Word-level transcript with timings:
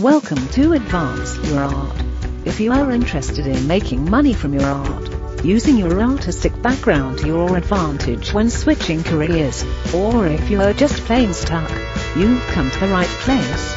Welcome 0.00 0.48
to 0.52 0.72
Advance 0.72 1.36
Your 1.46 1.60
Art. 1.60 1.96
If 2.46 2.58
you 2.58 2.72
are 2.72 2.90
interested 2.90 3.46
in 3.46 3.66
making 3.66 4.08
money 4.08 4.32
from 4.32 4.54
your 4.54 4.64
art, 4.64 5.44
using 5.44 5.76
your 5.76 6.00
artistic 6.00 6.62
background 6.62 7.18
to 7.18 7.26
your 7.26 7.54
advantage 7.54 8.32
when 8.32 8.48
switching 8.48 9.02
careers, 9.02 9.62
or 9.92 10.26
if 10.26 10.48
you 10.48 10.62
are 10.62 10.72
just 10.72 11.04
plain 11.04 11.34
stuck, 11.34 11.70
you've 12.16 12.42
come 12.46 12.70
to 12.70 12.80
the 12.80 12.88
right 12.88 13.06
place. 13.06 13.76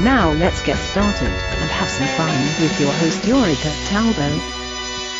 Now 0.00 0.32
let's 0.32 0.60
get 0.66 0.76
started 0.78 1.28
and 1.28 1.70
have 1.70 1.88
some 1.88 2.08
fun 2.08 2.34
with 2.60 2.80
your 2.80 2.90
host 2.94 3.24
Yuri 3.24 3.54
Cataldo. 3.54 4.38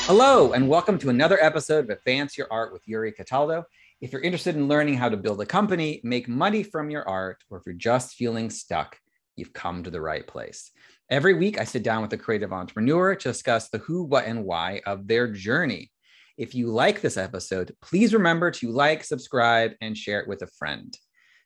Hello, 0.07 0.55
and 0.55 0.69
welcome 0.69 0.99
to 0.99 1.11
another 1.11 1.39
episode 1.41 1.85
of 1.85 1.91
Advance 1.91 2.37
Your 2.37 2.49
Art 2.51 2.73
with 2.73 2.83
Yuri 2.89 3.13
Cataldo. 3.13 3.65
If 4.01 4.11
you're 4.11 4.23
interested 4.23 4.57
in 4.57 4.67
learning 4.67 4.95
how 4.95 5.09
to 5.09 5.17
build 5.17 5.41
a 5.41 5.47
company, 5.47 6.01
make 6.03 6.27
money 6.27 6.65
from 6.65 6.91
your 6.91 7.09
art, 7.09 7.45
or 7.49 7.59
if 7.59 7.63
you're 7.65 7.77
just 7.77 8.17
feeling 8.17 8.51
stuck, 8.51 8.99
you've 9.37 9.53
come 9.53 9.83
to 9.83 9.91
the 9.91 10.01
right 10.01 10.27
place. 10.27 10.71
Every 11.11 11.35
week, 11.35 11.61
I 11.61 11.65
sit 11.65 11.83
down 11.83 12.03
with 12.03 12.13
a 12.13 12.19
creative 12.19 12.53
entrepreneur 12.53 13.15
to 13.15 13.29
discuss 13.29 13.69
the 13.69 13.79
who, 13.79 14.05
what, 14.05 14.25
and 14.25 14.45
why 14.45 14.81
of 14.87 15.07
their 15.07 15.29
journey. 15.29 15.91
If 16.39 16.55
you 16.55 16.69
like 16.69 17.01
this 17.01 17.17
episode, 17.17 17.75
please 17.83 18.15
remember 18.15 18.51
to 18.53 18.71
like, 18.71 19.05
subscribe, 19.05 19.73
and 19.81 19.97
share 19.97 20.21
it 20.21 20.29
with 20.29 20.43
a 20.43 20.47
friend. 20.47 20.97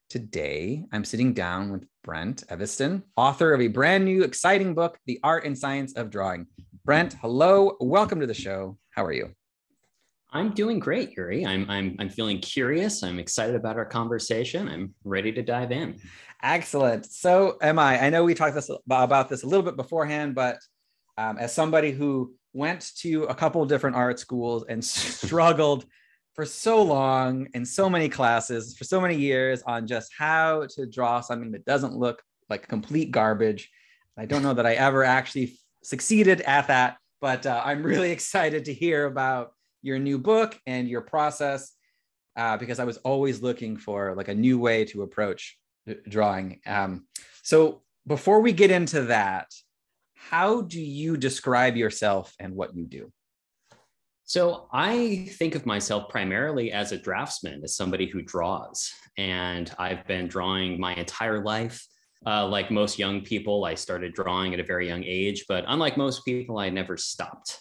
Today, 0.09 0.85
I'm 0.93 1.05
sitting 1.05 1.35
down 1.35 1.73
with 1.73 1.85
Brent 2.05 2.45
Eviston, 2.49 3.03
author 3.17 3.53
of 3.53 3.61
a 3.61 3.67
brand 3.67 4.05
new, 4.05 4.23
exciting 4.23 4.75
book, 4.75 4.99
The 5.07 5.19
Art 5.25 5.45
and 5.45 5.59
Science 5.59 5.95
of 5.95 6.11
Drawing. 6.11 6.47
Brent, 6.85 7.15
hello. 7.15 7.77
Welcome 7.81 8.21
to 8.21 8.27
the 8.29 8.35
show. 8.35 8.79
How 8.91 9.05
are 9.05 9.13
you? 9.13 9.31
I'm 10.31 10.53
doing 10.55 10.79
great, 10.79 11.17
Yuri. 11.17 11.45
I'm, 11.45 11.69
I'm, 11.69 11.97
I'm 11.99 12.09
feeling 12.09 12.39
curious. 12.41 13.03
I'm 13.03 13.19
excited 13.19 13.57
about 13.57 13.77
our 13.77 13.85
conversation. 13.85 14.69
I'm 14.69 14.95
ready 15.03 15.33
to 15.33 15.43
dive 15.43 15.73
in. 15.73 15.99
Excellent. 16.43 17.07
So 17.07 17.57
am 17.63 17.79
I. 17.79 18.05
I 18.05 18.11
know 18.11 18.25
we 18.25 18.35
talked 18.35 18.55
this 18.55 18.71
about 18.91 19.29
this 19.29 19.43
a 19.43 19.47
little 19.47 19.65
bit 19.65 19.77
beforehand, 19.77 20.35
but 20.35 20.59
um, 21.17 21.39
as 21.39 21.55
somebody 21.55 21.93
who 21.93 22.35
went 22.53 22.93
to 22.97 23.25
a 23.25 23.35
couple 23.35 23.65
different 23.65 23.97
art 23.97 24.19
schools 24.19 24.65
and 24.69 24.85
struggled 24.85 25.87
for 26.35 26.45
so 26.45 26.83
long 26.83 27.49
in 27.55 27.65
so 27.65 27.89
many 27.89 28.09
classes 28.09 28.77
for 28.77 28.85
so 28.85 29.01
many 29.01 29.17
years 29.17 29.63
on 29.63 29.87
just 29.87 30.13
how 30.17 30.67
to 30.69 30.87
draw 30.87 31.21
something 31.21 31.51
that 31.51 31.65
doesn't 31.65 31.95
look 31.95 32.23
like 32.51 32.69
complete 32.69 33.11
garbage. 33.11 33.71
I 34.19 34.27
don't 34.27 34.43
know 34.43 34.55
that 34.55 34.67
I 34.67 34.75
ever 34.75 35.03
actually 35.03 35.59
succeeded 35.83 36.43
at 36.43 36.69
that, 36.69 36.99
but 37.21 37.47
uh, 37.47 37.63
I'm 37.65 37.83
really 37.83 38.11
excited 38.19 38.67
to 38.67 38.75
hear 38.75 39.07
about 39.07 39.53
your 39.83 39.99
new 39.99 40.19
book 40.19 40.59
and 40.67 40.89
your 40.89 41.01
process 41.01 41.73
uh, 42.37 42.59
because 42.59 42.79
I 42.79 42.85
was 42.85 42.99
always 42.99 43.41
looking 43.41 43.79
for 43.79 44.15
like 44.15 44.29
a 44.29 44.35
new 44.35 44.59
way 44.59 44.85
to 44.87 45.03
approach 45.03 45.59
drawing. 46.09 46.61
Um, 46.67 47.07
so 47.43 47.83
before 48.07 48.41
we 48.41 48.53
get 48.53 48.71
into 48.71 49.03
that, 49.03 49.49
how 50.15 50.63
do 50.63 50.81
you 50.81 51.17
describe 51.17 51.77
yourself 51.77 52.35
and 52.41 52.55
what 52.55 52.75
you 52.75 52.87
do? 52.87 53.13
So 54.25 54.69
I 54.73 55.29
think 55.39 55.55
of 55.55 55.67
myself 55.67 56.09
primarily 56.09 56.73
as 56.73 56.91
a 56.91 56.99
draftsman, 56.99 57.63
as 57.63 57.77
somebody 57.77 58.07
who 58.07 58.23
draws, 58.23 58.91
and 59.17 59.73
I've 59.79 60.05
been 60.07 60.27
drawing 60.27 60.81
my 60.81 60.95
entire 60.95 61.45
life. 61.45 61.87
Uh, 62.27 62.45
like 62.49 62.73
most 62.73 62.99
young 62.99 63.21
people, 63.21 63.65
I 63.65 63.75
started 63.75 64.15
drawing 64.15 64.53
at 64.53 64.59
a 64.59 64.65
very 64.65 64.89
young 64.89 65.05
age, 65.05 65.45
but 65.49 65.65
unlike 65.69 65.97
most 65.97 66.25
people, 66.25 66.59
I 66.59 66.71
never 66.71 66.97
stopped. 66.97 67.61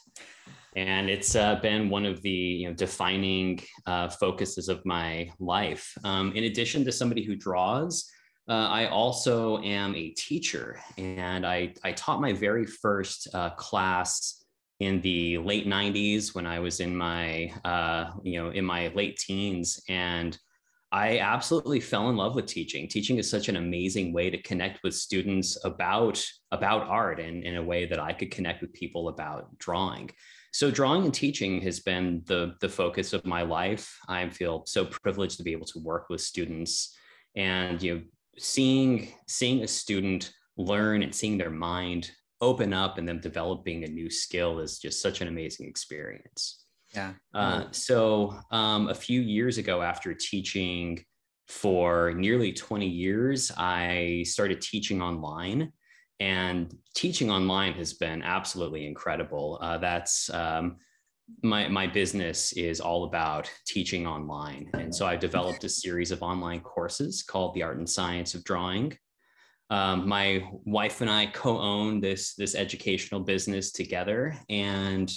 And 0.76 1.10
it's 1.10 1.36
uh, 1.36 1.56
been 1.56 1.90
one 1.90 2.06
of 2.06 2.22
the 2.22 2.30
you 2.30 2.68
know, 2.68 2.74
defining 2.74 3.62
uh, 3.86 4.10
focuses 4.10 4.68
of 4.68 4.86
my 4.86 5.30
life. 5.40 5.94
Um, 6.04 6.34
in 6.34 6.46
addition 6.46 6.84
to 6.86 6.92
somebody 6.92 7.24
who 7.24 7.36
draws, 7.36 8.10
uh, 8.48 8.68
I 8.70 8.88
also 8.88 9.60
am 9.64 9.96
a 9.96 10.10
teacher, 10.10 10.80
and 10.98 11.48
I, 11.48 11.74
I 11.84 11.94
taught 11.94 12.22
my 12.22 12.32
very 12.32 12.66
first 12.66 13.28
uh, 13.34 13.50
class 13.52 14.46
in 14.80 15.02
the 15.02 15.38
late 15.40 15.66
90s 15.66 16.36
when 16.36 16.46
I 16.46 16.60
was 16.60 16.80
in 16.80 16.96
my 16.96 17.52
uh, 17.64 18.12
you 18.24 18.44
know 18.44 18.50
in 18.52 18.66
my 18.66 18.90
late 18.90 19.18
teens, 19.18 19.82
and 19.90 20.38
I 20.96 21.20
absolutely 21.20 21.82
fell 21.82 22.10
in 22.10 22.16
love 22.16 22.36
with 22.36 22.46
teaching. 22.46 22.88
Teaching 22.88 23.18
is 23.18 23.30
such 23.30 23.50
an 23.50 23.58
amazing 23.58 24.14
way 24.14 24.30
to 24.30 24.42
connect 24.42 24.82
with 24.82 24.96
students 24.96 25.58
about 25.66 26.26
about 26.52 26.88
art, 26.88 27.20
and 27.20 27.44
in 27.44 27.58
a 27.58 27.64
way 27.64 27.86
that 27.86 28.00
I 28.00 28.14
could 28.14 28.32
connect 28.32 28.62
with 28.62 28.72
people 28.72 29.10
about 29.10 29.58
drawing. 29.58 30.10
So 30.54 30.72
drawing 30.72 31.04
and 31.04 31.14
teaching 31.14 31.60
has 31.64 31.82
been 31.82 32.22
the 32.28 32.56
the 32.62 32.70
focus 32.70 33.12
of 33.12 33.26
my 33.26 33.42
life. 33.42 33.94
I 34.08 34.30
feel 34.30 34.64
so 34.68 34.86
privileged 34.86 35.36
to 35.36 35.44
be 35.44 35.52
able 35.52 35.66
to 35.66 35.80
work 35.80 36.06
with 36.10 36.22
students 36.22 36.96
and 37.36 37.84
you 37.84 37.96
know 37.96 38.02
seeing 38.38 39.10
seeing 39.28 39.64
a 39.64 39.68
student 39.68 40.32
learn 40.56 41.04
and 41.04 41.14
seeing 41.14 41.38
their 41.38 41.50
mind 41.50 42.10
open 42.40 42.72
up 42.72 42.98
and 42.98 43.06
them 43.06 43.20
developing 43.20 43.84
a 43.84 43.88
new 43.88 44.10
skill 44.10 44.60
is 44.60 44.80
just 44.80 45.02
such 45.02 45.20
an 45.20 45.28
amazing 45.28 45.68
experience. 45.68 46.65
Yeah. 46.96 47.14
Uh, 47.34 47.66
so 47.72 48.40
um, 48.52 48.90
a 48.90 48.96
few 48.96 49.22
years 49.22 49.58
ago, 49.58 49.82
after 49.82 50.14
teaching 50.14 51.04
for 51.48 52.14
nearly 52.14 52.52
20 52.54 52.88
years, 52.88 53.52
I 53.58 54.24
started 54.28 54.62
teaching 54.62 55.02
online. 55.02 55.72
And 56.20 56.74
teaching 56.96 57.30
online 57.30 57.74
has 57.74 57.94
been 57.94 58.22
absolutely 58.22 58.88
incredible. 58.88 59.60
Uh, 59.62 59.78
that's 59.78 60.30
um, 60.34 60.78
my 61.42 61.68
my 61.68 61.88
business 61.88 62.54
is 62.54 62.80
all 62.80 63.04
about 63.06 63.50
teaching 63.66 64.06
online 64.06 64.70
and 64.74 64.94
so 64.94 65.06
I've 65.06 65.20
developed 65.20 65.64
a 65.64 65.70
series 65.70 66.12
of 66.12 66.22
online 66.22 66.62
courses 66.62 67.24
called 67.24 67.56
the 67.56 67.64
art 67.64 67.78
and 67.78 67.90
science 67.90 68.36
of 68.36 68.44
drawing 68.44 68.96
um, 69.70 70.08
my 70.08 70.48
wife 70.66 71.02
and 71.02 71.10
i 71.10 71.26
co-own 71.26 72.00
this 72.00 72.36
this 72.36 72.54
educational 72.54 73.20
business 73.20 73.72
together 73.72 74.38
and 74.50 75.12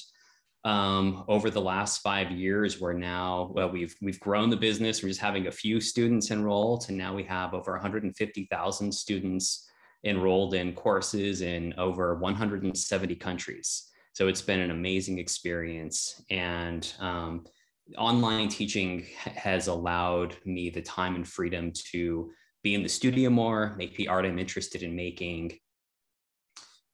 um, 0.65 1.25
over 1.29 1.51
the 1.51 1.61
last 1.61 2.03
five 2.03 2.31
years 2.31 2.81
we're 2.81 2.93
now 2.93 3.51
well 3.55 3.71
we've 3.71 3.95
we've 4.03 4.21
grown 4.21 4.51
the 4.51 4.57
business 4.57 5.03
we're 5.03 5.09
just 5.09 5.21
having 5.21 5.47
a 5.47 5.53
few 5.53 5.81
students 5.81 6.31
enrolled 6.31 6.85
and 6.89 6.99
now 6.99 7.15
we 7.15 7.23
have 7.23 7.55
over 7.55 7.73
150000 7.73 8.93
students 8.93 9.69
enrolled 10.05 10.55
in 10.55 10.73
courses 10.73 11.43
in 11.43 11.73
over 11.79 12.17
170 12.17 13.15
countries 13.17 13.89
so 14.19 14.27
it's 14.27 14.43
been 14.43 14.59
an 14.59 14.73
amazing 14.73 15.21
experience. 15.21 16.21
And 16.29 16.93
um, 16.99 17.47
online 17.97 18.49
teaching 18.49 19.07
has 19.21 19.69
allowed 19.69 20.35
me 20.45 20.71
the 20.71 20.83
time 20.83 21.15
and 21.15 21.25
freedom 21.25 21.71
to 21.93 22.33
be 22.65 22.75
in 22.75 22.83
the 22.83 22.89
studio 22.89 23.31
more, 23.31 23.77
make 23.79 23.97
the 23.97 24.09
art 24.09 24.25
I'm 24.25 24.41
interested 24.41 24.83
in 24.83 24.97
making. 24.97 25.61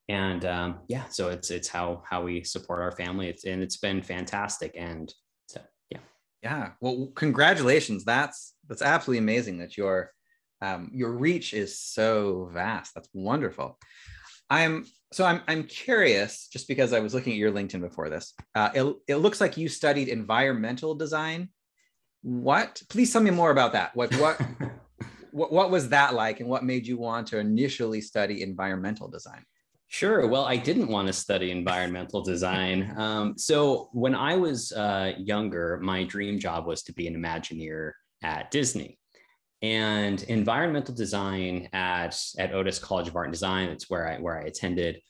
And 0.08 0.44
um, 0.44 0.78
yeah, 0.88 1.04
so 1.08 1.30
it's 1.30 1.50
it's 1.50 1.68
how 1.68 2.02
how 2.08 2.22
we 2.22 2.44
support 2.44 2.80
our 2.80 2.92
family. 2.92 3.28
It's 3.28 3.44
and 3.44 3.62
it's 3.62 3.78
been 3.78 4.02
fantastic. 4.02 4.74
And 4.76 5.12
so 5.46 5.60
yeah. 5.90 6.00
Yeah. 6.42 6.70
Well, 6.80 7.10
congratulations. 7.14 8.04
That's 8.04 8.54
that's 8.68 8.82
absolutely 8.82 9.18
amazing 9.18 9.58
that 9.58 9.76
your 9.76 10.10
um, 10.60 10.90
your 10.92 11.12
reach 11.12 11.54
is 11.54 11.78
so 11.78 12.50
vast. 12.52 12.94
That's 12.94 13.08
wonderful. 13.14 13.78
I'm 14.50 14.84
so 15.12 15.24
I'm 15.24 15.40
I'm 15.48 15.64
curious 15.64 16.48
just 16.48 16.68
because 16.68 16.92
I 16.92 17.00
was 17.00 17.14
looking 17.14 17.32
at 17.32 17.38
your 17.38 17.52
LinkedIn 17.52 17.80
before 17.80 18.10
this. 18.10 18.34
Uh, 18.54 18.70
it, 18.74 18.96
it 19.08 19.16
looks 19.16 19.40
like 19.40 19.56
you 19.56 19.68
studied 19.68 20.08
environmental 20.08 20.94
design. 20.94 21.48
What? 22.22 22.82
Please 22.90 23.12
tell 23.12 23.22
me 23.22 23.30
more 23.30 23.50
about 23.50 23.72
that. 23.72 23.96
What 23.96 24.14
what 24.16 24.40
what, 25.32 25.50
what 25.50 25.70
was 25.70 25.88
that 25.88 26.14
like, 26.14 26.40
and 26.40 26.48
what 26.48 26.62
made 26.62 26.86
you 26.86 26.98
want 26.98 27.28
to 27.28 27.38
initially 27.38 28.00
study 28.00 28.42
environmental 28.42 29.08
design? 29.08 29.44
Sure. 29.94 30.26
Well, 30.26 30.44
I 30.44 30.56
didn't 30.56 30.88
want 30.88 31.06
to 31.06 31.12
study 31.12 31.52
environmental 31.52 32.20
design. 32.20 32.92
Um, 32.96 33.38
so 33.38 33.90
when 33.92 34.12
I 34.12 34.34
was 34.34 34.72
uh, 34.72 35.12
younger, 35.18 35.78
my 35.80 36.02
dream 36.02 36.40
job 36.40 36.66
was 36.66 36.82
to 36.82 36.92
be 36.92 37.06
an 37.06 37.14
Imagineer 37.14 37.92
at 38.20 38.50
Disney 38.50 38.98
and 39.62 40.20
environmental 40.24 40.96
design 40.96 41.68
at 41.72 42.20
at 42.40 42.52
Otis 42.52 42.80
College 42.80 43.06
of 43.06 43.14
Art 43.14 43.26
and 43.26 43.32
Design. 43.32 43.68
That's 43.68 43.88
where 43.88 44.08
I 44.08 44.18
where 44.18 44.36
I 44.36 44.46
attended. 44.46 45.00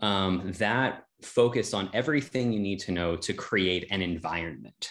Um, 0.00 0.52
that 0.56 1.04
focused 1.20 1.74
on 1.74 1.90
everything 1.92 2.50
you 2.50 2.60
need 2.60 2.78
to 2.78 2.92
know 2.92 3.16
to 3.16 3.34
create 3.34 3.88
an 3.90 4.00
environment. 4.00 4.90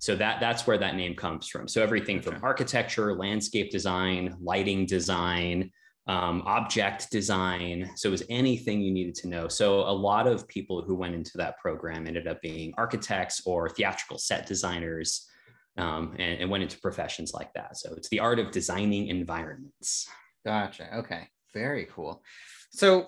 So 0.00 0.16
that 0.16 0.40
that's 0.40 0.66
where 0.66 0.78
that 0.78 0.96
name 0.96 1.14
comes 1.14 1.46
from. 1.46 1.68
So 1.68 1.80
everything 1.80 2.20
from 2.20 2.42
architecture, 2.42 3.14
landscape 3.14 3.70
design, 3.70 4.34
lighting 4.40 4.84
design, 4.84 5.70
um, 6.10 6.42
object 6.44 7.08
design. 7.12 7.88
So 7.94 8.08
it 8.08 8.10
was 8.10 8.24
anything 8.28 8.80
you 8.80 8.90
needed 8.90 9.14
to 9.16 9.28
know. 9.28 9.46
So 9.46 9.82
a 9.82 9.92
lot 9.92 10.26
of 10.26 10.48
people 10.48 10.82
who 10.82 10.96
went 10.96 11.14
into 11.14 11.30
that 11.36 11.56
program 11.58 12.08
ended 12.08 12.26
up 12.26 12.42
being 12.42 12.74
architects 12.76 13.42
or 13.46 13.68
theatrical 13.68 14.18
set 14.18 14.44
designers 14.44 15.28
um, 15.76 16.16
and, 16.18 16.40
and 16.40 16.50
went 16.50 16.64
into 16.64 16.80
professions 16.80 17.32
like 17.32 17.52
that. 17.52 17.76
So 17.76 17.94
it's 17.96 18.08
the 18.08 18.18
art 18.18 18.40
of 18.40 18.50
designing 18.50 19.06
environments. 19.06 20.08
Gotcha. 20.44 20.96
Okay. 20.98 21.28
Very 21.54 21.86
cool. 21.94 22.24
So 22.72 23.06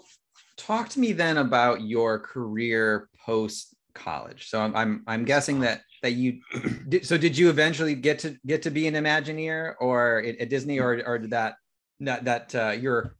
talk 0.57 0.89
to 0.91 1.01
me 1.01 1.11
then 1.11 1.39
about 1.39 1.81
your 1.81 2.21
career 2.21 3.09
post 3.27 3.75
college. 3.97 4.49
So 4.49 4.61
I'm, 4.61 4.77
I'm, 4.77 5.03
I'm 5.09 5.25
guessing 5.25 5.59
that 5.61 5.81
that 6.05 6.13
you 6.13 6.41
did, 6.89 7.05
so 7.05 7.19
did 7.19 7.37
you 7.37 7.49
eventually 7.49 7.97
get 7.97 8.21
to 8.21 8.37
get 8.47 8.63
to 8.63 8.71
be 8.71 8.87
an 8.87 8.95
Imagineer 8.95 9.75
or 9.81 10.23
at, 10.25 10.37
at 10.39 10.49
Disney 10.51 10.79
or 10.79 11.03
or 11.05 11.19
did 11.19 11.31
that 11.31 11.55
that 12.07 12.25
that 12.25 12.55
uh, 12.55 12.71
your 12.71 13.17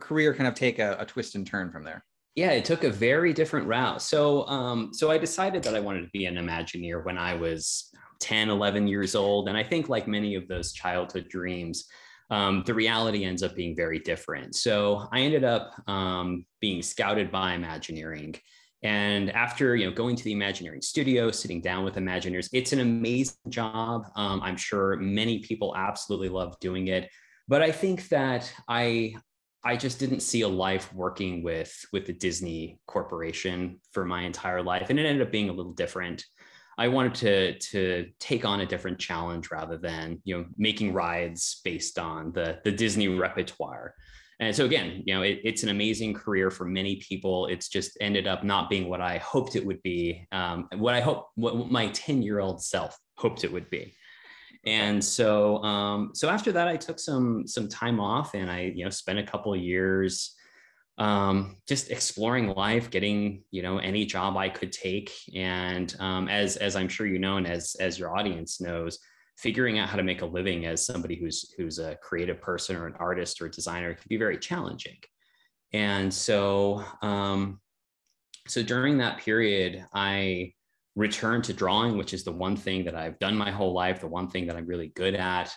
career 0.00 0.34
kind 0.34 0.48
of 0.48 0.54
take 0.54 0.78
a, 0.78 0.96
a 0.98 1.06
twist 1.06 1.34
and 1.34 1.46
turn 1.46 1.70
from 1.70 1.84
there? 1.84 2.04
yeah 2.36 2.50
it 2.50 2.64
took 2.64 2.84
a 2.84 2.90
very 2.90 3.32
different 3.32 3.66
route. 3.66 4.00
So 4.00 4.46
um, 4.46 4.90
so 4.92 5.10
i 5.10 5.18
decided 5.18 5.62
that 5.64 5.74
i 5.74 5.80
wanted 5.80 6.02
to 6.02 6.10
be 6.12 6.26
an 6.26 6.36
imagineer 6.36 7.04
when 7.04 7.18
i 7.18 7.34
was 7.34 7.90
10 8.20 8.50
11 8.50 8.86
years 8.86 9.14
old. 9.16 9.48
And 9.48 9.56
i 9.58 9.64
think 9.64 9.88
like 9.88 10.06
many 10.06 10.36
of 10.36 10.46
those 10.46 10.72
childhood 10.72 11.28
dreams 11.28 11.86
um, 12.28 12.64
the 12.66 12.74
reality 12.74 13.24
ends 13.24 13.44
up 13.44 13.54
being 13.54 13.74
very 13.74 13.98
different. 13.98 14.54
So 14.54 15.08
i 15.12 15.20
ended 15.20 15.42
up 15.42 15.72
um, 15.88 16.44
being 16.60 16.82
scouted 16.82 17.32
by 17.32 17.54
imagineering. 17.54 18.36
And 18.82 19.30
after 19.30 19.74
you 19.74 19.86
know 19.86 19.92
going 19.92 20.14
to 20.16 20.24
the 20.24 20.32
imagineering 20.32 20.82
studio 20.82 21.30
sitting 21.30 21.62
down 21.62 21.84
with 21.84 21.94
imagineers 21.94 22.50
it's 22.52 22.72
an 22.74 22.80
amazing 22.80 23.48
job. 23.48 24.02
Um, 24.14 24.42
i'm 24.42 24.58
sure 24.58 24.96
many 24.96 25.38
people 25.38 25.74
absolutely 25.76 26.28
love 26.28 26.60
doing 26.60 26.88
it 26.88 27.08
but 27.48 27.62
i 27.62 27.70
think 27.70 28.08
that 28.08 28.52
i 28.68 29.14
I 29.66 29.76
just 29.76 29.98
didn't 29.98 30.20
see 30.20 30.42
a 30.42 30.48
life 30.48 30.94
working 30.94 31.42
with 31.42 31.74
with 31.92 32.06
the 32.06 32.12
Disney 32.12 32.78
Corporation 32.86 33.80
for 33.90 34.04
my 34.04 34.22
entire 34.22 34.62
life, 34.62 34.90
and 34.90 34.98
it 35.00 35.04
ended 35.04 35.26
up 35.26 35.32
being 35.32 35.48
a 35.48 35.52
little 35.52 35.72
different. 35.72 36.24
I 36.78 36.86
wanted 36.86 37.14
to 37.16 37.58
to 37.70 38.06
take 38.20 38.44
on 38.44 38.60
a 38.60 38.66
different 38.66 39.00
challenge 39.00 39.50
rather 39.50 39.76
than 39.76 40.22
you 40.22 40.38
know 40.38 40.46
making 40.56 40.92
rides 40.92 41.60
based 41.64 41.98
on 41.98 42.30
the 42.30 42.60
the 42.62 42.70
Disney 42.70 43.08
repertoire. 43.08 43.94
And 44.38 44.54
so 44.54 44.66
again, 44.66 45.02
you 45.04 45.14
know, 45.14 45.22
it, 45.22 45.40
it's 45.42 45.64
an 45.64 45.70
amazing 45.70 46.14
career 46.14 46.50
for 46.50 46.64
many 46.64 46.96
people. 46.96 47.46
It's 47.46 47.68
just 47.68 47.98
ended 48.00 48.28
up 48.28 48.44
not 48.44 48.70
being 48.70 48.88
what 48.88 49.00
I 49.00 49.18
hoped 49.18 49.56
it 49.56 49.66
would 49.66 49.82
be, 49.82 50.28
um, 50.30 50.68
what 50.76 50.94
I 50.94 51.00
hope, 51.00 51.28
what 51.34 51.72
my 51.72 51.88
ten 51.88 52.22
year 52.22 52.38
old 52.38 52.62
self 52.62 52.96
hoped 53.16 53.42
it 53.42 53.52
would 53.52 53.68
be 53.68 53.94
and 54.66 55.02
so 55.02 55.62
um, 55.62 56.10
so 56.14 56.28
after 56.28 56.52
that 56.52 56.68
i 56.68 56.76
took 56.76 56.98
some 56.98 57.46
some 57.46 57.68
time 57.68 58.00
off 58.00 58.34
and 58.34 58.50
i 58.50 58.72
you 58.74 58.84
know 58.84 58.90
spent 58.90 59.18
a 59.18 59.24
couple 59.24 59.54
of 59.54 59.60
years 59.60 60.34
um, 60.98 61.56
just 61.68 61.90
exploring 61.90 62.48
life 62.48 62.90
getting 62.90 63.42
you 63.50 63.62
know 63.62 63.78
any 63.78 64.04
job 64.04 64.36
i 64.36 64.48
could 64.48 64.72
take 64.72 65.12
and 65.34 65.94
um, 66.00 66.28
as 66.28 66.56
as 66.56 66.76
i'm 66.76 66.88
sure 66.88 67.06
you 67.06 67.18
know 67.18 67.36
and 67.36 67.46
as 67.46 67.76
as 67.80 67.98
your 67.98 68.16
audience 68.16 68.60
knows 68.60 68.98
figuring 69.38 69.78
out 69.78 69.88
how 69.88 69.96
to 69.96 70.02
make 70.02 70.22
a 70.22 70.26
living 70.26 70.64
as 70.66 70.84
somebody 70.84 71.14
who's 71.14 71.52
who's 71.56 71.78
a 71.78 71.96
creative 71.96 72.40
person 72.40 72.76
or 72.76 72.86
an 72.86 72.94
artist 72.98 73.40
or 73.40 73.46
a 73.46 73.50
designer 73.50 73.92
can 73.92 74.06
be 74.08 74.16
very 74.16 74.38
challenging. 74.38 74.96
And 75.72 76.12
so 76.12 76.82
um, 77.02 77.60
so 78.48 78.62
during 78.62 78.98
that 78.98 79.18
period 79.18 79.84
i 79.92 80.52
return 80.96 81.42
to 81.42 81.52
drawing, 81.52 81.96
which 81.98 82.14
is 82.14 82.24
the 82.24 82.32
one 82.32 82.56
thing 82.56 82.84
that 82.84 82.96
I've 82.96 83.18
done 83.18 83.36
my 83.36 83.50
whole 83.50 83.74
life, 83.74 84.00
the 84.00 84.08
one 84.08 84.28
thing 84.28 84.46
that 84.46 84.56
I'm 84.56 84.66
really 84.66 84.88
good 84.88 85.14
at. 85.14 85.54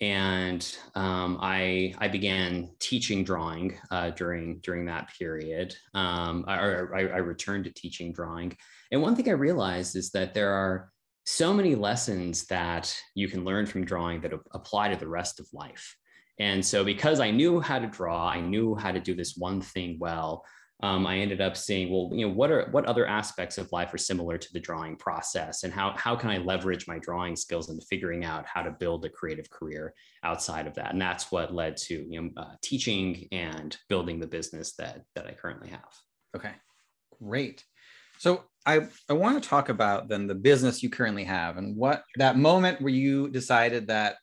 And 0.00 0.66
um, 0.94 1.38
I, 1.42 1.94
I 1.98 2.08
began 2.08 2.70
teaching 2.78 3.22
drawing 3.22 3.76
uh, 3.90 4.10
during, 4.10 4.60
during 4.60 4.86
that 4.86 5.10
period. 5.18 5.76
Um, 5.92 6.44
I, 6.48 6.58
I, 6.58 7.00
I 7.00 7.18
returned 7.18 7.64
to 7.64 7.72
teaching 7.72 8.12
drawing. 8.12 8.56
And 8.92 9.02
one 9.02 9.14
thing 9.14 9.28
I 9.28 9.32
realized 9.32 9.96
is 9.96 10.10
that 10.12 10.32
there 10.32 10.52
are 10.52 10.90
so 11.26 11.52
many 11.52 11.74
lessons 11.74 12.46
that 12.46 12.96
you 13.14 13.28
can 13.28 13.44
learn 13.44 13.66
from 13.66 13.84
drawing 13.84 14.22
that 14.22 14.32
apply 14.52 14.88
to 14.88 14.98
the 14.98 15.08
rest 15.08 15.38
of 15.38 15.48
life. 15.52 15.96
And 16.38 16.64
so, 16.64 16.82
because 16.82 17.20
I 17.20 17.30
knew 17.30 17.60
how 17.60 17.78
to 17.78 17.86
draw, 17.86 18.26
I 18.26 18.40
knew 18.40 18.74
how 18.74 18.92
to 18.92 19.00
do 19.00 19.14
this 19.14 19.36
one 19.36 19.60
thing 19.60 19.98
well 20.00 20.44
um, 20.82 21.06
I 21.06 21.18
ended 21.18 21.40
up 21.40 21.56
seeing, 21.56 21.90
well, 21.90 22.10
you 22.12 22.26
know, 22.26 22.32
what 22.32 22.50
are 22.50 22.68
what 22.70 22.86
other 22.86 23.06
aspects 23.06 23.58
of 23.58 23.70
life 23.70 23.92
are 23.92 23.98
similar 23.98 24.38
to 24.38 24.52
the 24.52 24.60
drawing 24.60 24.96
process, 24.96 25.62
and 25.62 25.72
how 25.72 25.94
how 25.96 26.16
can 26.16 26.30
I 26.30 26.38
leverage 26.38 26.88
my 26.88 26.98
drawing 26.98 27.36
skills 27.36 27.68
into 27.68 27.84
figuring 27.86 28.24
out 28.24 28.46
how 28.46 28.62
to 28.62 28.70
build 28.70 29.04
a 29.04 29.10
creative 29.10 29.50
career 29.50 29.94
outside 30.24 30.66
of 30.66 30.74
that, 30.74 30.92
and 30.92 31.00
that's 31.00 31.30
what 31.30 31.54
led 31.54 31.76
to 31.78 32.06
you 32.08 32.22
know 32.22 32.30
uh, 32.36 32.54
teaching 32.62 33.28
and 33.30 33.76
building 33.88 34.18
the 34.18 34.26
business 34.26 34.72
that 34.76 35.02
that 35.14 35.26
I 35.26 35.32
currently 35.32 35.68
have. 35.68 35.94
Okay, 36.34 36.52
great. 37.22 37.64
So 38.18 38.44
I 38.64 38.88
I 39.08 39.12
want 39.12 39.42
to 39.42 39.48
talk 39.48 39.68
about 39.68 40.08
then 40.08 40.26
the 40.26 40.34
business 40.34 40.82
you 40.82 40.88
currently 40.88 41.24
have 41.24 41.58
and 41.58 41.76
what 41.76 42.04
that 42.16 42.38
moment 42.38 42.80
where 42.80 42.92
you 42.92 43.28
decided 43.28 43.88
that 43.88 44.16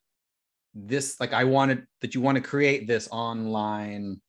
this 0.74 1.19
like 1.19 1.33
I 1.33 1.44
wanted 1.44 1.86
that 2.01 2.15
you 2.15 2.21
want 2.21 2.36
to 2.36 2.42
create 2.42 2.88
this 2.88 3.07
online 3.12 4.21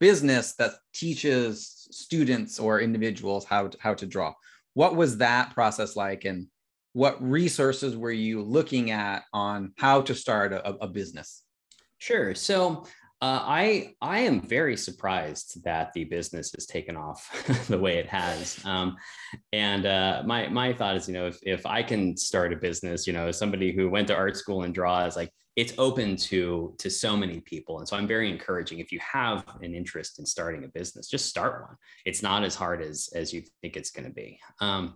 business 0.00 0.54
that 0.54 0.72
teaches 0.94 1.86
students 1.90 2.58
or 2.58 2.80
individuals 2.80 3.44
how 3.44 3.68
to, 3.68 3.78
how 3.80 3.94
to 3.94 4.06
draw. 4.06 4.32
What 4.74 4.96
was 4.96 5.18
that 5.18 5.54
process 5.54 5.96
like, 5.96 6.24
and 6.24 6.46
what 6.92 7.22
resources 7.22 7.96
were 7.96 8.12
you 8.12 8.42
looking 8.42 8.90
at 8.90 9.24
on 9.32 9.72
how 9.76 10.02
to 10.02 10.14
start 10.14 10.52
a, 10.52 10.74
a 10.80 10.88
business? 10.88 11.42
Sure. 11.98 12.34
So 12.34 12.84
uh, 13.20 13.42
I 13.42 13.94
I 14.00 14.20
am 14.20 14.40
very 14.40 14.76
surprised 14.76 15.64
that 15.64 15.92
the 15.92 16.04
business 16.04 16.52
has 16.52 16.66
taken 16.66 16.96
off 16.96 17.66
the 17.68 17.78
way 17.78 17.98
it 17.98 18.06
has. 18.06 18.64
Um, 18.64 18.96
and 19.52 19.86
uh, 19.86 20.22
my 20.24 20.48
my 20.48 20.72
thought 20.72 20.94
is, 20.94 21.08
you 21.08 21.14
know, 21.14 21.26
if 21.26 21.40
if 21.42 21.66
I 21.66 21.82
can 21.82 22.16
start 22.16 22.52
a 22.52 22.56
business, 22.56 23.08
you 23.08 23.12
know, 23.12 23.32
somebody 23.32 23.72
who 23.72 23.90
went 23.90 24.06
to 24.08 24.14
art 24.14 24.36
school 24.36 24.62
and 24.62 24.72
draws, 24.72 25.16
like 25.16 25.32
it's 25.58 25.74
open 25.76 26.14
to 26.14 26.72
to 26.78 26.88
so 26.88 27.16
many 27.16 27.40
people. 27.40 27.80
And 27.80 27.88
so 27.88 27.96
i'm 27.96 28.06
very 28.06 28.30
encouraging 28.30 28.78
if 28.78 28.92
you 28.92 29.00
have 29.00 29.44
an 29.60 29.74
interest 29.74 30.20
in 30.20 30.24
starting 30.24 30.62
a 30.62 30.68
business 30.68 31.08
just 31.08 31.26
start 31.26 31.62
one. 31.62 31.76
It's 32.06 32.22
not 32.22 32.44
as 32.44 32.54
hard 32.54 32.80
as 32.80 33.08
as 33.12 33.32
you 33.32 33.42
think 33.60 33.76
it's 33.76 33.90
going 33.90 34.06
to 34.06 34.14
be. 34.14 34.38
Um, 34.60 34.94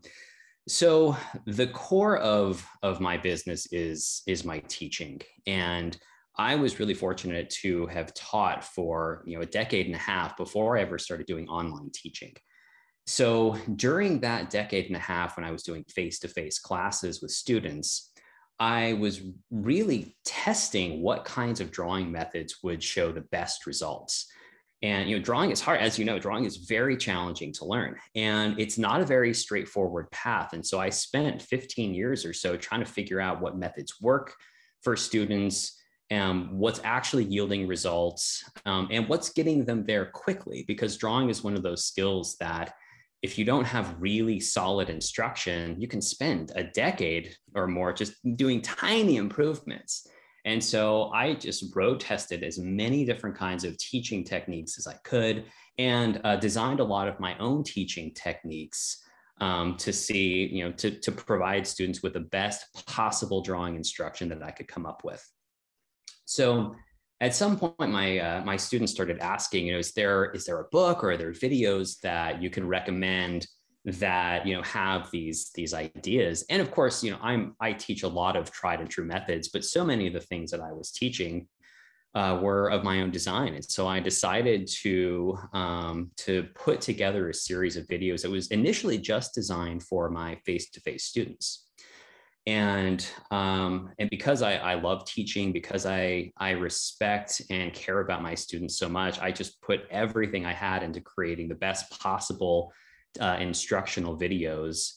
so 0.69 1.17
the 1.47 1.67
core 1.67 2.19
of 2.19 2.65
of 2.85 3.01
my 3.01 3.17
business 3.17 3.67
is 3.73 4.23
is 4.29 4.45
my 4.45 4.61
teaching. 4.69 5.21
And 5.49 5.99
i 6.39 6.55
was 6.55 6.79
really 6.79 6.95
fortunate 6.95 7.51
to 7.51 7.87
have 7.87 8.15
taught 8.15 8.65
for 8.65 9.23
you 9.27 9.35
know 9.35 9.43
a 9.43 9.55
decade 9.61 9.87
and 9.87 9.97
a 9.97 10.07
half 10.13 10.35
before 10.37 10.79
i 10.79 10.81
ever 10.81 10.99
started 10.99 11.27
doing 11.27 11.49
online 11.49 11.91
teaching. 11.93 12.35
So 13.05 13.59
during 13.75 14.21
that 14.21 14.49
decade 14.49 14.87
and 14.87 14.97
a 14.97 15.07
half 15.11 15.37
when 15.37 15.45
i 15.45 15.51
was 15.51 15.65
doing 15.65 15.85
face-to-face 15.89 16.61
classes 16.61 17.21
with 17.21 17.33
students 17.33 18.12
I 18.59 18.95
was 18.95 19.21
really 19.51 20.17
testing 20.25 21.03
what 21.03 21.25
kinds 21.25 21.61
of 21.61 21.71
drawing 21.71 22.13
methods 22.13 22.59
would 22.63 22.83
show 22.83 23.11
the 23.11 23.23
best 23.23 23.67
results. 23.67 24.27
And 24.83 25.09
you 25.09 25.17
know, 25.17 25.23
drawing 25.23 25.51
is 25.51 25.61
hard, 25.61 25.81
as 25.81 25.99
you 25.99 26.05
know, 26.05 26.19
drawing 26.19 26.45
is 26.45 26.57
very 26.57 26.97
challenging 26.97 27.53
to 27.55 27.65
learn, 27.65 27.97
and 28.17 28.59
it's 28.59 28.79
not 28.79 29.01
a 29.01 29.07
very 29.07 29.33
straightforward 29.33 30.11
path. 30.11 30.55
And 30.55 30.67
so 30.67 30.81
I 30.81 30.91
spent 30.91 31.41
15 31.41 31.95
years 31.95 32.25
or 32.25 32.33
so 32.33 32.57
trying 32.57 32.81
to 32.81 32.91
figure 32.91 33.21
out 33.21 33.41
what 33.41 33.57
methods 33.57 34.01
work 34.01 34.35
for 34.81 34.97
students, 34.97 35.81
um, 36.11 36.59
what's 36.59 36.81
actually 36.83 37.25
yielding 37.25 37.69
results, 37.69 38.45
um, 38.67 38.89
and 38.91 39.09
what's 39.09 39.31
getting 39.31 39.65
them 39.65 39.85
there 39.85 40.07
quickly. 40.07 40.65
Because 40.67 40.97
drawing 40.97 41.31
is 41.31 41.45
one 41.45 41.55
of 41.55 41.63
those 41.63 41.85
skills 41.85 42.37
that 42.41 42.75
if 43.23 43.39
you 43.39 43.45
don't 43.45 43.65
have 43.65 43.97
really 44.01 44.41
solid 44.41 44.91
instruction, 44.91 45.81
you 45.81 45.87
can 45.87 46.03
spend 46.03 46.53
a 46.57 46.65
decade 46.65 47.35
or 47.55 47.67
more 47.67 47.93
just 47.93 48.15
doing 48.37 48.61
tiny 48.61 49.17
improvements. 49.17 50.07
And 50.45 50.63
so 50.63 51.11
I 51.13 51.35
just 51.35 51.75
road 51.75 52.01
tested 52.01 52.43
as 52.43 52.59
many 52.59 53.05
different 53.05 53.37
kinds 53.37 53.63
of 53.63 53.79
teaching 53.79 54.25
techniques 54.25 54.77
as 54.77 54.89
I 54.89 54.95
could 55.05 55.45
and 55.79 56.21
uh, 56.25 56.37
designed 56.37 56.81
a 56.81 56.85
lot 56.85 57.07
of 57.07 57.21
my 57.21 57.39
own 57.39 57.63
teaching 57.63 58.13
techniques 58.13 59.01
um, 59.41 59.77
to 59.77 59.93
see, 59.93 60.47
you 60.47 60.65
know, 60.65 60.73
to, 60.73 60.91
to 60.91 61.13
provide 61.13 61.67
students 61.67 62.03
with 62.03 62.15
the 62.15 62.21
best 62.21 62.67
possible 62.87 63.41
drawing 63.41 63.77
instruction 63.77 64.29
that 64.31 64.43
I 64.43 64.51
could 64.51 64.69
come 64.69 64.85
up 64.85 65.05
with. 65.05 65.25
So 66.25 66.75
at 67.23 67.37
some 67.37 67.57
point 67.57 67.93
my 67.93 68.19
uh, 68.19 68.45
my 68.45 68.57
students 68.57 68.93
started 68.93 69.19
asking 69.21 69.67
you 69.67 69.73
know 69.73 69.79
is 69.79 69.93
there 69.93 70.33
is 70.33 70.45
there 70.45 70.61
a 70.61 70.69
book 70.73 71.03
or 71.03 71.13
are 71.13 71.17
there 71.17 71.33
videos 71.33 72.01
that 72.01 72.43
you 72.43 72.51
can 72.51 72.67
recommend 72.67 73.47
that 73.85 74.45
you 74.47 74.55
know 74.55 74.63
have 74.63 75.09
these 75.11 75.51
these 75.55 75.73
ideas? 75.73 76.45
And 76.51 76.61
of 76.61 76.71
course 76.73 77.03
you 77.03 77.13
know 77.13 77.19
i'm 77.23 77.55
i 77.61 77.73
teach 77.73 78.03
a 78.03 78.09
lot 78.09 78.37
of 78.37 78.51
tried 78.51 78.81
and 78.81 78.91
true 78.91 79.05
methods 79.05 79.49
but 79.49 79.65
so 79.65 79.85
many 79.85 80.07
of 80.09 80.13
the 80.13 80.21
things 80.21 80.51
that 80.51 80.61
i 80.61 80.73
was 80.73 80.91
teaching 80.91 81.47
uh, 82.15 82.39
were 82.43 82.69
of 82.71 82.85
my 82.85 83.01
own 83.01 83.11
design. 83.11 83.55
And 83.55 83.65
so 83.65 83.87
i 83.87 84.01
decided 84.01 84.67
to 84.83 85.39
um, 85.53 86.11
to 86.19 86.49
put 86.55 86.81
together 86.81 87.31
a 87.31 87.35
series 87.35 87.77
of 87.77 87.87
videos 87.87 88.23
that 88.23 88.31
was 88.31 88.49
initially 88.49 88.99
just 88.99 89.33
designed 89.33 89.85
for 89.85 90.11
my 90.11 90.37
face-to-face 90.45 91.05
students 91.05 91.69
and 92.47 93.07
um, 93.31 93.91
and 93.99 94.11
because 94.11 94.43
I, 94.43 94.55
I 94.55 94.75
love 94.75 95.05
teaching 95.07 95.53
because 95.53 95.87
I 95.87 96.33
I 96.37 96.51
respect 96.51 97.41
and 97.51 97.73
care 97.73 98.01
about 98.01 98.23
my 98.23 98.35
students 98.35 98.79
so 98.79 98.89
much 98.89 99.21
I 99.21 99.31
just 99.31 99.61
put 99.63 99.83
everything 99.91 100.45
I 100.45 100.53
had 100.53 100.83
into 100.83 101.01
creating 101.01 101.49
the 101.49 101.55
best 101.55 102.01
possible 102.01 102.73
uh, 103.21 103.37
instructional 103.39 104.19
videos. 104.19 104.95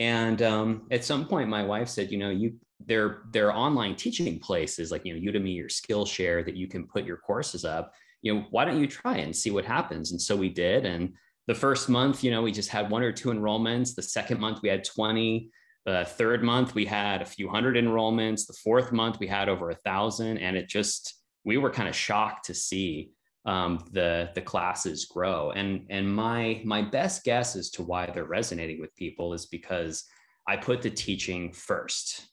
And 0.00 0.42
um, 0.42 0.86
at 0.90 1.04
some 1.04 1.26
point 1.26 1.48
my 1.48 1.62
wife 1.62 1.88
said 1.88 2.10
you 2.10 2.18
know 2.18 2.30
you 2.30 2.54
there 2.84 3.22
there 3.30 3.52
are 3.52 3.56
online 3.56 3.94
teaching 3.94 4.40
places 4.40 4.90
like 4.90 5.04
you 5.04 5.14
know 5.14 5.32
Udemy 5.32 5.62
or 5.62 5.68
Skillshare 5.68 6.44
that 6.44 6.56
you 6.56 6.66
can 6.66 6.84
put 6.84 7.04
your 7.04 7.18
courses 7.18 7.64
up. 7.64 7.92
You 8.22 8.34
know 8.34 8.46
why 8.50 8.64
don't 8.64 8.80
you 8.80 8.88
try 8.88 9.18
and 9.18 9.34
see 9.34 9.52
what 9.52 9.64
happens? 9.64 10.10
And 10.10 10.20
so 10.20 10.34
we 10.34 10.48
did. 10.48 10.84
And 10.84 11.14
the 11.46 11.54
first 11.54 11.88
month 11.88 12.24
you 12.24 12.32
know 12.32 12.42
we 12.42 12.50
just 12.50 12.70
had 12.70 12.90
one 12.90 13.04
or 13.04 13.12
two 13.12 13.28
enrollments. 13.28 13.94
The 13.94 14.02
second 14.02 14.40
month 14.40 14.62
we 14.62 14.68
had 14.68 14.82
20 14.82 15.48
the 15.88 16.04
third 16.04 16.42
month, 16.42 16.74
we 16.74 16.84
had 16.84 17.22
a 17.22 17.26
few 17.26 17.48
hundred 17.48 17.76
enrollments. 17.76 18.46
The 18.46 18.58
fourth 18.64 18.92
month, 18.92 19.18
we 19.18 19.26
had 19.26 19.48
over 19.48 19.70
a 19.70 19.74
thousand. 19.74 20.38
And 20.38 20.56
it 20.56 20.68
just, 20.68 21.14
we 21.44 21.56
were 21.56 21.70
kind 21.70 21.88
of 21.88 21.96
shocked 21.96 22.46
to 22.46 22.54
see 22.54 23.12
um, 23.46 23.82
the 23.92 24.30
the 24.34 24.42
classes 24.42 25.06
grow. 25.06 25.52
And 25.52 25.86
and 25.88 26.14
my 26.14 26.60
my 26.64 26.82
best 26.82 27.24
guess 27.24 27.56
as 27.56 27.70
to 27.70 27.82
why 27.82 28.06
they're 28.06 28.24
resonating 28.24 28.80
with 28.80 28.94
people 28.96 29.32
is 29.32 29.46
because 29.46 30.04
I 30.46 30.56
put 30.56 30.82
the 30.82 30.90
teaching 30.90 31.52
first, 31.52 32.26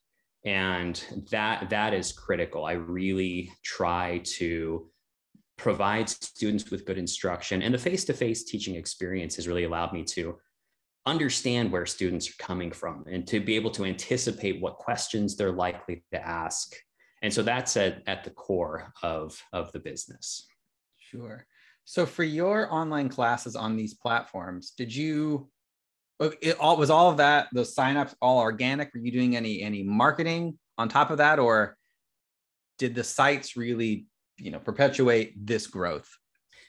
and 0.43 1.01
that 1.31 1.69
that 1.69 1.93
is 1.93 2.11
critical. 2.11 2.65
I 2.65 2.73
really 2.73 3.51
try 3.63 4.21
to 4.37 4.89
provide 5.57 6.09
students 6.09 6.69
with 6.69 6.85
good 6.85 6.97
instruction, 6.97 7.61
and 7.61 7.73
the 7.73 7.77
face 7.77 8.03
to 8.05 8.13
face 8.13 8.43
teaching 8.43 8.75
experience 8.75 9.37
has 9.37 9.47
really 9.47 9.63
allowed 9.63 9.93
me 9.93 10.03
to 10.03 10.37
understand 11.05 11.71
where 11.71 11.85
students 11.85 12.29
are 12.29 12.43
coming 12.43 12.71
from 12.71 13.05
and 13.09 13.27
to 13.27 13.39
be 13.39 13.55
able 13.55 13.71
to 13.71 13.85
anticipate 13.85 14.61
what 14.61 14.77
questions 14.77 15.35
they're 15.35 15.51
likely 15.51 16.03
to 16.11 16.27
ask 16.27 16.75
and 17.21 17.33
so 17.33 17.41
that's 17.41 17.77
at, 17.77 18.01
at 18.07 18.23
the 18.23 18.29
core 18.31 18.91
of 19.03 19.39
of 19.53 19.71
the 19.71 19.79
business 19.79 20.47
Sure. 21.15 21.45
So 21.85 22.05
for 22.05 22.23
your 22.23 22.71
online 22.73 23.09
classes 23.09 23.55
on 23.55 23.75
these 23.75 23.93
platforms, 23.93 24.71
did 24.71 24.95
you 24.95 25.49
it 26.19 26.57
all 26.59 26.77
was 26.77 26.89
all 26.89 27.11
of 27.11 27.17
that 27.17 27.47
those 27.53 27.75
signups 27.75 28.15
all 28.21 28.39
organic? 28.39 28.93
Were 28.93 29.01
you 29.01 29.11
doing 29.11 29.35
any 29.35 29.61
any 29.61 29.83
marketing 29.83 30.57
on 30.77 30.89
top 30.89 31.11
of 31.11 31.17
that, 31.19 31.39
or 31.39 31.77
did 32.79 32.95
the 32.95 33.03
sites 33.03 33.55
really 33.55 34.07
you 34.37 34.51
know 34.51 34.59
perpetuate 34.59 35.33
this 35.45 35.67
growth? 35.67 36.09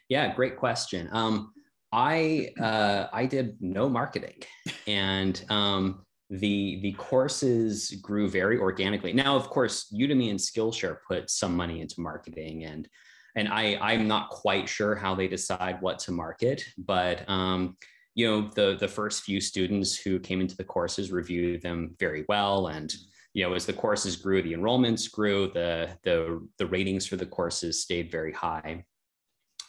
Yeah, 0.09 0.35
great 0.35 0.57
question. 0.57 1.09
Um, 1.13 1.53
I 1.93 2.51
uh, 2.61 3.07
I 3.13 3.27
did 3.27 3.57
no 3.61 3.89
marketing, 3.89 4.43
and 4.87 5.43
um, 5.49 6.05
the 6.31 6.81
the 6.83 6.93
courses 6.93 7.91
grew 8.03 8.29
very 8.29 8.59
organically. 8.59 9.13
Now, 9.13 9.37
of 9.37 9.49
course, 9.49 9.93
Udemy 9.93 10.31
and 10.31 10.39
Skillshare 10.39 10.99
put 11.07 11.31
some 11.31 11.57
money 11.57 11.81
into 11.81 12.01
marketing, 12.01 12.65
and 12.65 12.89
and 13.37 13.49
I 13.49 13.79
I'm 13.81 14.09
not 14.09 14.31
quite 14.31 14.69
sure 14.69 14.95
how 14.95 15.15
they 15.15 15.29
decide 15.29 15.81
what 15.81 15.99
to 16.01 16.13
market, 16.13 16.65
but 16.77 17.29
um, 17.29 17.77
you 18.15 18.27
know 18.27 18.51
the 18.55 18.77
the 18.81 18.89
first 18.89 19.23
few 19.23 19.41
students 19.41 19.97
who 19.97 20.19
came 20.19 20.41
into 20.41 20.57
the 20.57 20.65
courses 20.65 21.13
reviewed 21.13 21.63
them 21.63 21.95
very 22.01 22.25
well, 22.29 22.69
and 22.69 22.93
you 23.35 23.45
know 23.45 23.55
as 23.55 23.67
the 23.67 23.73
courses 23.73 24.17
grew, 24.17 24.43
the 24.43 24.55
enrollments 24.55 25.11
grew, 25.11 25.51
the 25.53 25.97
the 26.03 26.45
the 26.59 26.67
ratings 26.67 27.07
for 27.07 27.17
the 27.17 27.27
courses 27.27 27.83
stayed 27.83 28.11
very 28.11 28.33
high, 28.33 28.85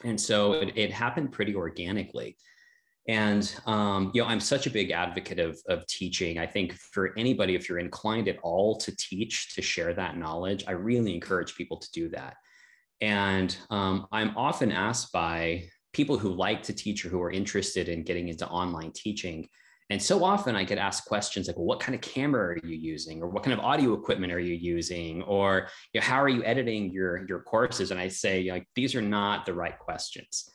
and 0.04 0.20
so 0.20 0.54
it, 0.54 0.74
it 0.76 0.92
happened 0.92 1.32
pretty 1.32 1.56
organically. 1.56 2.38
And 3.08 3.54
um, 3.66 4.12
you 4.14 4.22
know, 4.22 4.28
I'm 4.28 4.40
such 4.40 4.68
a 4.68 4.70
big 4.70 4.92
advocate 4.92 5.40
of, 5.40 5.58
of 5.68 5.88
teaching. 5.88 6.38
I 6.38 6.46
think 6.46 6.74
for 6.74 7.18
anybody, 7.18 7.56
if 7.56 7.70
you're 7.70 7.80
inclined 7.80 8.28
at 8.28 8.38
all 8.44 8.78
to 8.80 8.96
teach, 8.98 9.56
to 9.56 9.62
share 9.62 9.94
that 9.94 10.18
knowledge, 10.18 10.66
I 10.68 10.72
really 10.72 11.14
encourage 11.14 11.56
people 11.56 11.78
to 11.78 11.88
do 11.94 12.10
that. 12.10 12.36
And 13.00 13.56
um, 13.70 14.08
I'm 14.12 14.36
often 14.36 14.72
asked 14.72 15.14
by 15.14 15.70
people 15.94 16.18
who 16.18 16.30
like 16.30 16.64
to 16.64 16.74
teach 16.74 17.06
or 17.06 17.10
who 17.10 17.22
are 17.22 17.32
interested 17.32 17.88
in 17.88 18.04
getting 18.04 18.28
into 18.28 18.48
online 18.48 18.92
teaching. 18.94 19.48
And 19.90 20.02
so 20.02 20.24
often 20.24 20.56
I 20.56 20.64
get 20.64 20.78
asked 20.78 21.06
questions 21.06 21.48
like, 21.48 21.56
well, 21.56 21.66
what 21.66 21.80
kind 21.80 21.96
of 21.96 22.02
camera 22.02 22.48
are 22.48 22.60
you 22.64 22.76
using? 22.76 23.22
Or 23.22 23.30
what 23.30 23.44
kind 23.44 23.58
of 23.58 23.64
audio 23.64 23.94
equipment 23.94 24.34
are 24.34 24.40
you 24.40 24.54
using? 24.54 25.22
Or 25.24 25.70
you 25.94 26.02
know, 26.02 26.06
how 26.06 26.22
are 26.22 26.28
you 26.30 26.44
editing 26.44 26.92
your, 26.92 27.26
your 27.28 27.42
courses? 27.42 27.92
And 27.92 28.00
I 28.00 28.10
say, 28.10 28.50
like, 28.52 28.68
these 28.76 28.96
are 28.96 29.02
not 29.02 29.46
the 29.46 29.54
right 29.54 29.78
questions. 29.80 30.50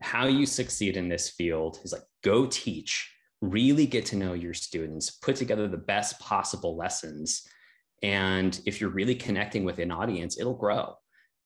How 0.00 0.26
you 0.26 0.46
succeed 0.46 0.96
in 0.96 1.08
this 1.08 1.30
field 1.30 1.80
is 1.84 1.92
like, 1.92 2.02
go 2.24 2.46
teach, 2.46 3.12
really 3.42 3.86
get 3.86 4.06
to 4.06 4.16
know 4.16 4.32
your 4.32 4.54
students, 4.54 5.10
put 5.10 5.36
together 5.36 5.68
the 5.68 5.76
best 5.76 6.18
possible 6.20 6.76
lessons. 6.76 7.46
And 8.02 8.58
if 8.64 8.80
you're 8.80 8.90
really 8.90 9.16
connecting 9.16 9.64
with 9.64 9.80
an 9.80 9.90
audience, 9.90 10.38
it'll 10.38 10.54
grow 10.54 10.94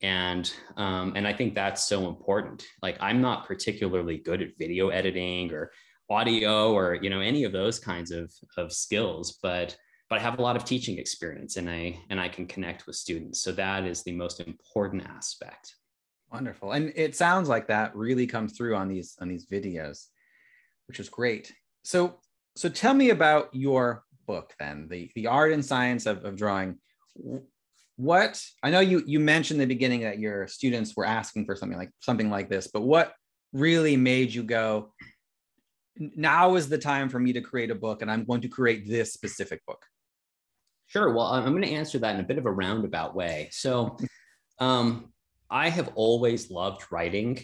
and 0.03 0.53
um, 0.77 1.13
and 1.15 1.27
i 1.27 1.33
think 1.33 1.55
that's 1.55 1.85
so 1.85 2.09
important 2.09 2.65
like 2.83 2.97
i'm 3.01 3.21
not 3.21 3.47
particularly 3.47 4.19
good 4.19 4.43
at 4.43 4.59
video 4.59 4.89
editing 4.89 5.53
or 5.53 5.71
audio 6.13 6.73
or 6.73 6.95
you 7.03 7.11
know 7.11 7.21
any 7.21 7.45
of 7.45 7.53
those 7.53 7.79
kinds 7.79 8.11
of 8.11 8.33
of 8.57 8.73
skills 8.73 9.39
but 9.43 9.77
but 10.09 10.19
i 10.19 10.23
have 10.23 10.39
a 10.39 10.43
lot 10.43 10.57
of 10.57 10.65
teaching 10.65 10.99
experience 10.99 11.57
and 11.57 11.71
i 11.71 11.99
and 12.11 12.21
i 12.21 12.29
can 12.29 12.47
connect 12.47 12.87
with 12.87 12.97
students. 12.97 13.41
So 13.41 13.51
that 13.53 13.85
is 13.85 14.03
the 14.03 14.13
most 14.13 14.41
important 14.41 15.05
aspect. 15.07 15.75
Wonderful. 16.31 16.73
And 16.73 16.93
it 16.97 17.15
sounds 17.17 17.49
like 17.49 17.67
that 17.69 17.95
really 17.95 18.27
comes 18.27 18.57
through 18.57 18.75
on 18.77 18.89
these 18.89 19.17
on 19.21 19.29
these 19.29 19.47
videos 19.47 20.09
which 20.89 21.01
is 21.01 21.09
great. 21.09 21.53
So 21.85 22.19
so 22.57 22.69
tell 22.69 22.95
me 22.95 23.11
about 23.11 23.49
your 23.55 24.05
book 24.27 24.53
then 24.59 24.89
the 24.91 25.11
the 25.15 25.27
art 25.27 25.53
and 25.53 25.65
science 25.65 26.07
of, 26.07 26.25
of 26.25 26.37
drawing. 26.37 26.79
What 27.97 28.43
i 28.63 28.71
know 28.71 28.81
you 28.81 29.03
you 29.07 29.21
mentioned 29.21 29.61
in 29.61 29.69
the 29.69 29.75
beginning 29.75 30.01
that 30.01 30.19
your 30.19 30.47
students 30.47 30.97
were 30.97 31.07
asking 31.07 31.47
for 31.47 31.57
something 31.57 31.79
like 31.79 31.93
something 32.01 32.31
like 32.31 32.49
this 32.49 32.67
but 32.67 32.83
what 32.83 33.15
really 33.53 33.97
made 33.97 34.33
you 34.33 34.43
go 34.43 34.93
now 35.97 36.55
is 36.55 36.69
the 36.69 36.79
time 36.79 37.09
for 37.09 37.19
me 37.19 37.33
to 37.33 37.41
create 37.41 37.71
a 37.71 37.75
book 37.75 38.03
and 38.03 38.11
i'm 38.11 38.25
going 38.25 38.41
to 38.41 38.49
create 38.49 38.89
this 38.89 39.13
specific 39.13 39.65
book 39.67 39.85
sure 40.87 41.13
well 41.13 41.27
i'm 41.27 41.51
going 41.51 41.63
to 41.63 41.69
answer 41.69 41.99
that 41.99 42.15
in 42.15 42.21
a 42.21 42.27
bit 42.27 42.39
of 42.39 42.47
a 42.47 42.53
roundabout 42.53 43.15
way 43.15 43.49
so 43.51 43.97
um, 44.59 45.13
i 45.51 45.69
have 45.69 45.91
always 45.95 46.51
loved 46.51 46.85
writing 46.91 47.39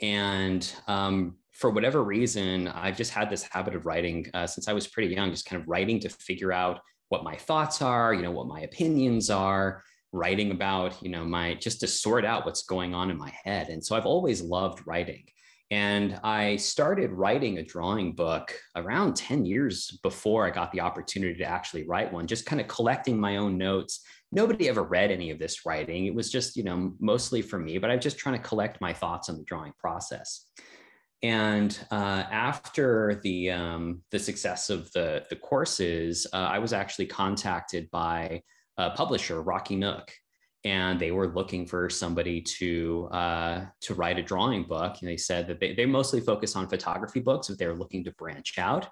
and 0.00 0.74
um, 0.88 1.36
for 1.52 1.70
whatever 1.70 2.02
reason 2.02 2.68
i've 2.68 2.96
just 2.96 3.12
had 3.12 3.28
this 3.28 3.42
habit 3.42 3.74
of 3.74 3.86
writing 3.86 4.26
uh, 4.34 4.46
since 4.46 4.68
i 4.68 4.72
was 4.72 4.86
pretty 4.86 5.14
young 5.14 5.30
just 5.30 5.46
kind 5.46 5.60
of 5.60 5.68
writing 5.68 6.00
to 6.00 6.08
figure 6.08 6.52
out 6.52 6.80
what 7.12 7.24
my 7.24 7.36
thoughts 7.36 7.82
are, 7.82 8.14
you 8.14 8.22
know, 8.22 8.30
what 8.30 8.46
my 8.46 8.60
opinions 8.60 9.28
are, 9.28 9.82
writing 10.12 10.50
about, 10.50 10.96
you 11.02 11.10
know, 11.10 11.26
my 11.26 11.52
just 11.52 11.80
to 11.80 11.86
sort 11.86 12.24
out 12.24 12.46
what's 12.46 12.62
going 12.62 12.94
on 12.94 13.10
in 13.10 13.18
my 13.18 13.30
head. 13.44 13.68
And 13.68 13.84
so 13.84 13.94
I've 13.94 14.06
always 14.06 14.40
loved 14.40 14.86
writing. 14.86 15.24
And 15.72 16.20
I 16.22 16.56
started 16.56 17.12
writing 17.12 17.56
a 17.56 17.64
drawing 17.64 18.12
book 18.12 18.54
around 18.76 19.16
10 19.16 19.46
years 19.46 19.98
before 20.02 20.46
I 20.46 20.50
got 20.50 20.70
the 20.70 20.82
opportunity 20.82 21.38
to 21.38 21.46
actually 21.46 21.84
write 21.84 22.12
one, 22.12 22.26
just 22.26 22.44
kind 22.44 22.60
of 22.60 22.68
collecting 22.68 23.18
my 23.18 23.38
own 23.38 23.56
notes. 23.56 24.04
Nobody 24.32 24.68
ever 24.68 24.82
read 24.82 25.10
any 25.10 25.30
of 25.30 25.38
this 25.38 25.64
writing. 25.64 26.04
It 26.04 26.14
was 26.14 26.30
just, 26.30 26.58
you 26.58 26.62
know, 26.62 26.92
mostly 27.00 27.40
for 27.40 27.58
me, 27.58 27.78
but 27.78 27.90
I 27.90 27.96
was 27.96 28.02
just 28.02 28.18
trying 28.18 28.36
to 28.36 28.46
collect 28.46 28.82
my 28.82 28.92
thoughts 28.92 29.30
on 29.30 29.38
the 29.38 29.44
drawing 29.44 29.72
process. 29.78 30.44
And 31.22 31.78
uh, 31.90 32.24
after 32.30 33.18
the 33.22 33.52
um, 33.52 34.02
the 34.10 34.18
success 34.18 34.68
of 34.68 34.92
the 34.92 35.24
the 35.30 35.36
courses, 35.36 36.26
uh, 36.34 36.36
I 36.36 36.58
was 36.58 36.74
actually 36.74 37.06
contacted 37.06 37.90
by 37.90 38.42
a 38.76 38.90
publisher, 38.90 39.40
Rocky 39.40 39.76
Nook, 39.76 40.12
and 40.64 41.00
they 41.00 41.10
were 41.10 41.28
looking 41.28 41.66
for 41.66 41.90
somebody 41.90 42.40
to 42.40 43.08
uh, 43.10 43.64
to 43.80 43.94
write 43.94 44.18
a 44.18 44.22
drawing 44.22 44.64
book. 44.64 44.96
And 45.00 45.08
they 45.08 45.16
said 45.16 45.46
that 45.48 45.60
they, 45.60 45.74
they 45.74 45.86
mostly 45.86 46.20
focus 46.20 46.54
on 46.54 46.68
photography 46.68 47.20
books, 47.20 47.48
but 47.48 47.58
they're 47.58 47.74
looking 47.74 48.04
to 48.04 48.12
branch 48.12 48.58
out. 48.58 48.88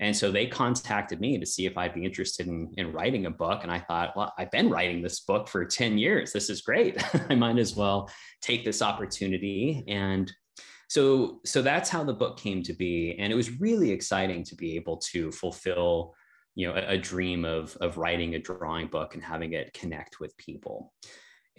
And 0.00 0.14
so 0.14 0.30
they 0.30 0.46
contacted 0.46 1.20
me 1.20 1.38
to 1.38 1.46
see 1.46 1.66
if 1.66 1.78
I'd 1.78 1.94
be 1.94 2.04
interested 2.04 2.48
in, 2.48 2.72
in 2.76 2.92
writing 2.92 3.26
a 3.26 3.30
book. 3.30 3.60
And 3.62 3.70
I 3.70 3.78
thought, 3.78 4.16
well, 4.16 4.32
I've 4.36 4.50
been 4.50 4.68
writing 4.68 5.02
this 5.02 5.20
book 5.20 5.46
for 5.46 5.64
10 5.64 5.98
years. 5.98 6.32
This 6.32 6.50
is 6.50 6.62
great. 6.62 7.02
I 7.30 7.36
might 7.36 7.58
as 7.58 7.76
well 7.76 8.10
take 8.42 8.64
this 8.64 8.82
opportunity 8.82 9.84
and 9.88 10.30
so 10.86 11.40
so 11.44 11.62
that's 11.62 11.88
how 11.88 12.04
the 12.04 12.12
book 12.12 12.38
came 12.38 12.62
to 12.62 12.74
be 12.74 13.16
and 13.18 13.32
it 13.32 13.36
was 13.36 13.58
really 13.58 13.90
exciting 13.90 14.44
to 14.44 14.54
be 14.54 14.76
able 14.76 14.98
to 14.98 15.32
fulfill 15.32 16.14
you 16.54 16.66
know 16.66 16.74
a, 16.74 16.92
a, 16.94 16.98
dream 16.98 17.44
of 17.44 17.76
of 17.80 17.98
writing 17.98 18.34
a 18.34 18.38
drawing 18.38 18.86
book 18.86 19.14
and 19.14 19.22
having 19.22 19.52
it 19.52 19.72
connect 19.72 20.20
with 20.20 20.36
people. 20.36 20.92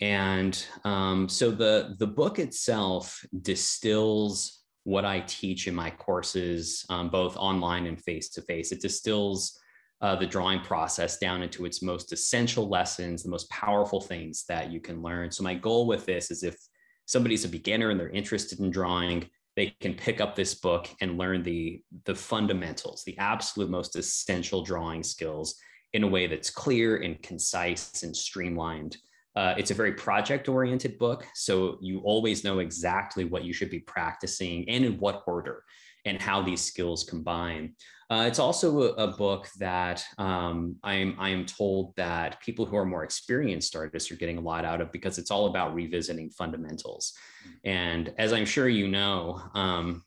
And 0.02 0.66
um, 0.84 1.30
so 1.30 1.52
the 1.52 1.96
the 2.00 2.08
book 2.08 2.40
itself 2.40 3.26
distills 3.42 4.62
what 4.84 5.04
i 5.04 5.20
teach 5.22 5.68
in 5.68 5.74
my 5.74 5.90
courses 5.90 6.86
um, 6.90 7.10
both 7.10 7.36
online 7.38 7.88
and 7.88 8.00
face 8.00 8.30
to 8.30 8.42
face 8.44 8.72
it 8.72 8.80
distills 8.80 9.60
uh, 10.02 10.16
the 10.16 10.26
drawing 10.26 10.60
process 10.60 11.18
down 11.18 11.42
into 11.42 11.66
its 11.66 11.82
most 11.82 12.12
essential 12.12 12.68
lessons 12.68 13.24
the 13.24 13.30
most 13.30 13.50
powerful 13.50 14.02
things 14.02 14.44
that 14.48 14.72
you 14.72 14.80
can 14.80 15.02
learn. 15.02 15.32
So 15.32 15.44
my 15.44 15.56
goal 15.56 15.88
with 15.88 16.06
this 16.06 16.32
is 16.32 16.44
if 16.44 16.58
somebody's 17.06 17.46
a 17.46 17.50
beginner 17.50 17.90
and 17.90 18.00
they're 18.00 18.10
interested 18.10 18.60
in 18.60 18.72
drawing, 18.72 19.30
they 19.56 19.68
can 19.80 19.94
pick 19.94 20.20
up 20.20 20.36
this 20.36 20.56
book 20.56 20.88
and 21.02 21.18
learn 21.18 21.44
the, 21.44 21.82
the 22.04 22.16
fundamentals, 22.16 23.04
the 23.04 23.18
absolute 23.18 23.70
most 23.70 23.96
essential 23.96 24.64
drawing 24.64 25.04
skills 25.04 25.56
in 25.94 26.04
a 26.04 26.08
way 26.08 26.28
that's 26.28 26.50
clear 26.50 26.98
and 26.98 27.22
concise 27.24 28.04
and 28.04 28.16
streamlined. 28.16 28.98
Uh, 29.36 29.54
it's 29.58 29.72
a 29.72 29.76
very 29.76 29.94
project 29.94 30.48
oriented 30.48 30.98
book. 30.98 31.26
So 31.34 31.78
you 31.82 32.00
always 32.00 32.44
know 32.44 32.60
exactly 32.60 33.26
what 33.26 33.44
you 33.44 33.54
should 33.54 33.70
be 33.70 33.80
practicing 33.80 34.68
and 34.70 34.86
in 34.86 34.98
what 34.98 35.24
order 35.28 35.64
and 36.06 36.22
how 36.22 36.42
these 36.42 36.62
skills 36.62 37.04
combine. 37.04 37.76
Uh, 38.10 38.26
it's 38.28 38.38
also 38.38 38.84
a, 38.84 39.06
a 39.06 39.08
book 39.08 39.50
that 39.58 40.06
um, 40.20 40.76
I'm, 40.84 41.16
I 41.18 41.30
am 41.30 41.46
told 41.46 41.96
that 41.96 42.40
people 42.40 42.66
who 42.66 42.78
are 42.78 42.86
more 42.86 43.04
experienced 43.04 43.76
artists 43.76 44.12
are 44.12 44.16
getting 44.16 44.38
a 44.38 44.42
lot 44.42 44.64
out 44.64 44.80
of 44.80 44.92
because 44.92 45.18
it's 45.18 45.32
all 45.32 45.48
about 45.48 45.74
revisiting 45.74 46.30
fundamentals. 46.30 47.14
Mm-hmm. 47.42 47.70
And 47.70 48.14
as 48.20 48.32
I'm 48.32 48.46
sure 48.46 48.70
you 48.70 48.88
know, 48.88 49.42
um, 49.56 50.04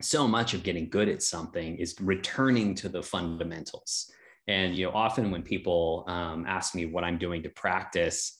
so 0.00 0.28
much 0.28 0.54
of 0.54 0.62
getting 0.62 0.88
good 0.88 1.08
at 1.08 1.22
something 1.22 1.76
is 1.76 1.96
returning 2.00 2.74
to 2.76 2.88
the 2.88 3.02
fundamentals. 3.02 4.10
And 4.46 4.76
you 4.76 4.86
know, 4.86 4.92
often 4.92 5.32
when 5.32 5.42
people 5.42 6.04
um, 6.06 6.44
ask 6.46 6.74
me 6.74 6.86
what 6.86 7.02
I'm 7.02 7.18
doing 7.18 7.42
to 7.42 7.48
practice, 7.50 8.38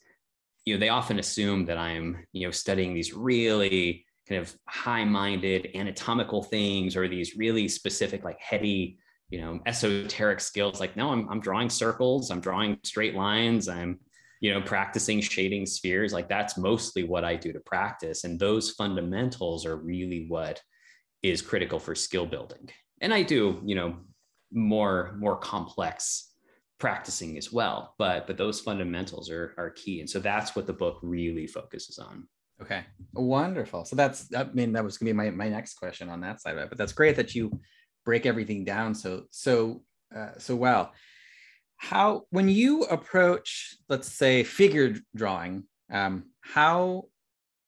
you 0.64 0.74
know, 0.74 0.80
they 0.80 0.88
often 0.88 1.18
assume 1.18 1.64
that 1.66 1.78
I'm, 1.78 2.24
you 2.32 2.46
know, 2.46 2.52
studying 2.52 2.94
these 2.94 3.12
really 3.12 4.04
kind 4.28 4.40
of 4.40 4.54
high-minded 4.68 5.70
anatomical 5.74 6.42
things 6.42 6.96
or 6.96 7.08
these 7.08 7.36
really 7.36 7.68
specific, 7.68 8.24
like 8.24 8.38
heady, 8.40 8.98
you 9.30 9.40
know, 9.40 9.60
esoteric 9.66 10.40
skills. 10.40 10.80
Like, 10.80 10.96
no, 10.96 11.10
I'm 11.10 11.28
I'm 11.28 11.40
drawing 11.40 11.70
circles, 11.70 12.30
I'm 12.30 12.40
drawing 12.40 12.78
straight 12.84 13.14
lines, 13.14 13.68
I'm, 13.68 14.00
you 14.40 14.52
know, 14.52 14.60
practicing 14.60 15.20
shading 15.20 15.66
spheres. 15.66 16.12
Like 16.12 16.28
that's 16.28 16.56
mostly 16.56 17.04
what 17.04 17.24
I 17.24 17.36
do 17.36 17.52
to 17.52 17.60
practice. 17.60 18.24
And 18.24 18.38
those 18.38 18.70
fundamentals 18.72 19.66
are 19.66 19.76
really 19.76 20.26
what 20.28 20.60
is 21.22 21.42
critical 21.42 21.78
for 21.78 21.94
skill 21.94 22.26
building. 22.26 22.70
And 23.00 23.12
I 23.12 23.22
do, 23.22 23.60
you 23.64 23.74
know, 23.74 23.96
more 24.52 25.16
more 25.18 25.36
complex 25.36 26.32
practicing 26.78 27.36
as 27.36 27.52
well 27.52 27.94
but 27.98 28.26
but 28.26 28.36
those 28.36 28.60
fundamentals 28.60 29.28
are 29.30 29.54
are 29.58 29.70
key 29.70 30.00
and 30.00 30.08
so 30.08 30.18
that's 30.18 30.54
what 30.54 30.66
the 30.66 30.72
book 30.72 30.98
really 31.02 31.46
focuses 31.46 31.98
on 31.98 32.26
okay. 32.62 32.84
Wonderful. 33.14 33.84
So 33.84 33.96
that's 33.96 34.32
i 34.34 34.44
mean 34.44 34.72
that 34.72 34.84
was 34.84 34.98
gonna 34.98 35.10
be 35.10 35.14
my, 35.14 35.30
my 35.30 35.48
next 35.48 35.74
question 35.74 36.08
on 36.08 36.20
that 36.20 36.40
side 36.40 36.56
of 36.56 36.62
it 36.64 36.68
but 36.68 36.78
that's 36.78 36.92
great 36.92 37.16
that 37.16 37.34
you 37.34 37.60
break 38.04 38.26
everything 38.26 38.64
down 38.64 38.94
so 38.94 39.24
so 39.30 39.82
uh, 40.14 40.30
so 40.38 40.56
well. 40.56 40.92
How 41.76 42.22
when 42.30 42.48
you 42.48 42.84
approach 42.84 43.76
let's 43.88 44.10
say 44.10 44.42
figure 44.42 44.96
drawing 45.14 45.64
um 45.92 46.24
how 46.40 47.04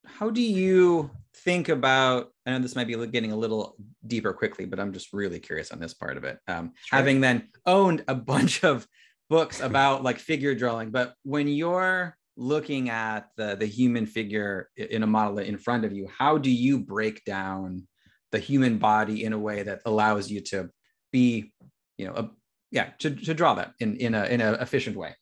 how 0.04 0.30
do 0.30 0.42
you 0.42 1.10
think 1.36 1.68
about 1.68 2.32
i 2.44 2.50
know 2.50 2.58
this 2.58 2.74
might 2.74 2.86
be 2.86 3.06
getting 3.06 3.32
a 3.32 3.36
little 3.36 3.76
deeper 4.06 4.32
quickly 4.32 4.64
but 4.64 4.80
i'm 4.80 4.92
just 4.92 5.12
really 5.12 5.38
curious 5.38 5.70
on 5.70 5.78
this 5.78 5.94
part 5.94 6.16
of 6.16 6.24
it 6.24 6.38
um, 6.48 6.72
sure. 6.84 6.98
having 6.98 7.20
then 7.20 7.48
owned 7.66 8.04
a 8.08 8.14
bunch 8.32 8.64
of 8.64 8.86
books 9.28 9.60
about 9.60 10.02
like 10.02 10.18
figure 10.18 10.54
drawing 10.54 10.90
but 10.90 11.14
when 11.22 11.46
you're 11.46 12.16
looking 12.40 12.88
at 12.88 13.28
the 13.36 13.54
the 13.54 13.66
human 13.66 14.06
figure 14.06 14.70
in 14.74 15.02
a 15.02 15.06
model 15.06 15.38
in 15.38 15.58
front 15.58 15.84
of 15.84 15.92
you 15.92 16.08
how 16.18 16.38
do 16.38 16.50
you 16.50 16.78
break 16.78 17.22
down 17.24 17.86
the 18.32 18.38
human 18.38 18.78
body 18.78 19.24
in 19.24 19.34
a 19.34 19.38
way 19.38 19.62
that 19.62 19.80
allows 19.84 20.30
you 20.30 20.40
to 20.40 20.70
be 21.12 21.52
you 21.98 22.06
know 22.06 22.14
a, 22.14 22.30
yeah 22.70 22.88
to, 22.98 23.10
to 23.10 23.34
draw 23.34 23.54
that 23.54 23.72
in 23.78 23.94
in 23.96 24.14
a 24.14 24.24
in 24.24 24.40
an 24.40 24.54
efficient 24.54 24.96
way 24.96 25.14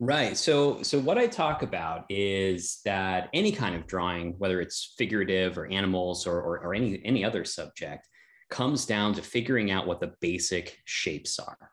Right. 0.00 0.36
So, 0.36 0.82
so 0.82 0.98
what 0.98 1.18
I 1.18 1.28
talk 1.28 1.62
about 1.62 2.04
is 2.10 2.80
that 2.84 3.30
any 3.32 3.52
kind 3.52 3.76
of 3.76 3.86
drawing, 3.86 4.34
whether 4.38 4.60
it's 4.60 4.92
figurative 4.98 5.56
or 5.56 5.66
animals 5.66 6.26
or, 6.26 6.42
or, 6.42 6.58
or 6.58 6.74
any 6.74 7.00
any 7.04 7.24
other 7.24 7.44
subject, 7.44 8.06
comes 8.50 8.86
down 8.86 9.14
to 9.14 9.22
figuring 9.22 9.70
out 9.70 9.86
what 9.86 10.00
the 10.00 10.12
basic 10.20 10.76
shapes 10.84 11.38
are. 11.38 11.70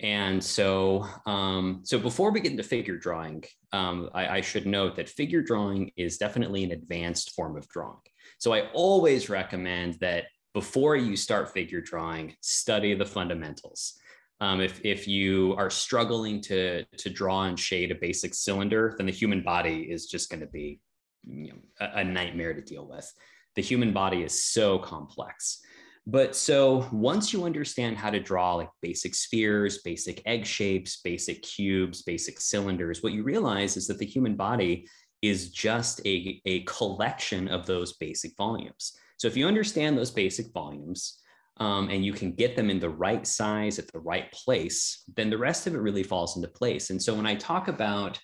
And 0.00 0.44
so, 0.44 1.06
um, 1.24 1.80
so 1.84 1.98
before 1.98 2.30
we 2.30 2.40
get 2.40 2.50
into 2.50 2.62
figure 2.62 2.98
drawing, 2.98 3.44
um, 3.72 4.10
I, 4.14 4.28
I 4.28 4.40
should 4.42 4.66
note 4.66 4.96
that 4.96 5.08
figure 5.08 5.42
drawing 5.42 5.90
is 5.96 6.18
definitely 6.18 6.64
an 6.64 6.72
advanced 6.72 7.34
form 7.34 7.56
of 7.56 7.66
drawing. 7.68 7.96
So 8.38 8.52
I 8.52 8.68
always 8.74 9.30
recommend 9.30 9.94
that 10.00 10.24
before 10.52 10.96
you 10.96 11.16
start 11.16 11.52
figure 11.52 11.80
drawing, 11.80 12.34
study 12.40 12.94
the 12.94 13.06
fundamentals. 13.06 13.98
Um, 14.40 14.60
if, 14.60 14.80
if 14.84 15.08
you 15.08 15.54
are 15.56 15.70
struggling 15.70 16.42
to, 16.42 16.84
to 16.84 17.10
draw 17.10 17.44
and 17.44 17.58
shade 17.58 17.90
a 17.90 17.94
basic 17.94 18.34
cylinder, 18.34 18.94
then 18.98 19.06
the 19.06 19.12
human 19.12 19.42
body 19.42 19.88
is 19.90 20.06
just 20.06 20.28
going 20.28 20.40
to 20.40 20.46
be 20.46 20.80
you 21.26 21.48
know, 21.48 21.58
a, 21.80 22.00
a 22.00 22.04
nightmare 22.04 22.52
to 22.52 22.60
deal 22.60 22.86
with. 22.86 23.10
The 23.54 23.62
human 23.62 23.94
body 23.94 24.22
is 24.22 24.44
so 24.44 24.78
complex. 24.78 25.60
But 26.06 26.36
so 26.36 26.88
once 26.92 27.32
you 27.32 27.44
understand 27.44 27.96
how 27.96 28.10
to 28.10 28.20
draw 28.20 28.54
like 28.54 28.68
basic 28.80 29.14
spheres, 29.14 29.78
basic 29.78 30.22
egg 30.24 30.46
shapes, 30.46 31.00
basic 31.02 31.42
cubes, 31.42 32.02
basic 32.02 32.40
cylinders, 32.40 33.02
what 33.02 33.12
you 33.12 33.24
realize 33.24 33.76
is 33.76 33.88
that 33.88 33.98
the 33.98 34.06
human 34.06 34.36
body 34.36 34.88
is 35.20 35.50
just 35.50 36.00
a, 36.06 36.40
a 36.44 36.60
collection 36.60 37.48
of 37.48 37.66
those 37.66 37.94
basic 37.94 38.36
volumes. 38.36 38.92
So 39.18 39.26
if 39.26 39.36
you 39.36 39.48
understand 39.48 39.98
those 39.98 40.10
basic 40.12 40.52
volumes, 40.52 41.20
um, 41.58 41.88
and 41.88 42.04
you 42.04 42.12
can 42.12 42.32
get 42.32 42.54
them 42.54 42.68
in 42.68 42.78
the 42.78 42.90
right 42.90 43.26
size 43.26 43.78
at 43.78 43.90
the 43.90 44.00
right 44.00 44.30
place, 44.30 45.04
then 45.16 45.30
the 45.30 45.38
rest 45.38 45.66
of 45.66 45.74
it 45.74 45.78
really 45.78 46.02
falls 46.02 46.36
into 46.36 46.48
place. 46.48 46.90
And 46.90 47.02
so 47.02 47.14
when 47.14 47.26
I 47.26 47.34
talk 47.34 47.68
about 47.68 48.20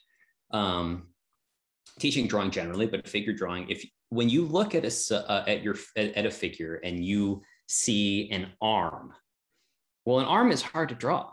um, 0.51 1.09
teaching 1.99 2.27
drawing 2.27 2.51
generally, 2.51 2.87
but 2.87 3.09
figure 3.09 3.33
drawing, 3.33 3.71
if 3.71 3.85
when 4.11 4.29
you 4.29 4.45
look 4.45 4.75
at 4.75 4.85
a 4.85 5.31
uh, 5.31 5.45
at 5.47 5.63
your 5.63 5.77
at 5.97 6.27
a 6.27 6.31
figure 6.31 6.75
and 6.85 7.03
you 7.03 7.43
see 7.73 8.31
an 8.31 8.53
arm, 8.61 9.13
well, 10.05 10.19
an 10.19 10.27
arm 10.27 10.51
is 10.51 10.63
hard 10.63 10.89
to 10.91 10.95
draw, 10.95 11.33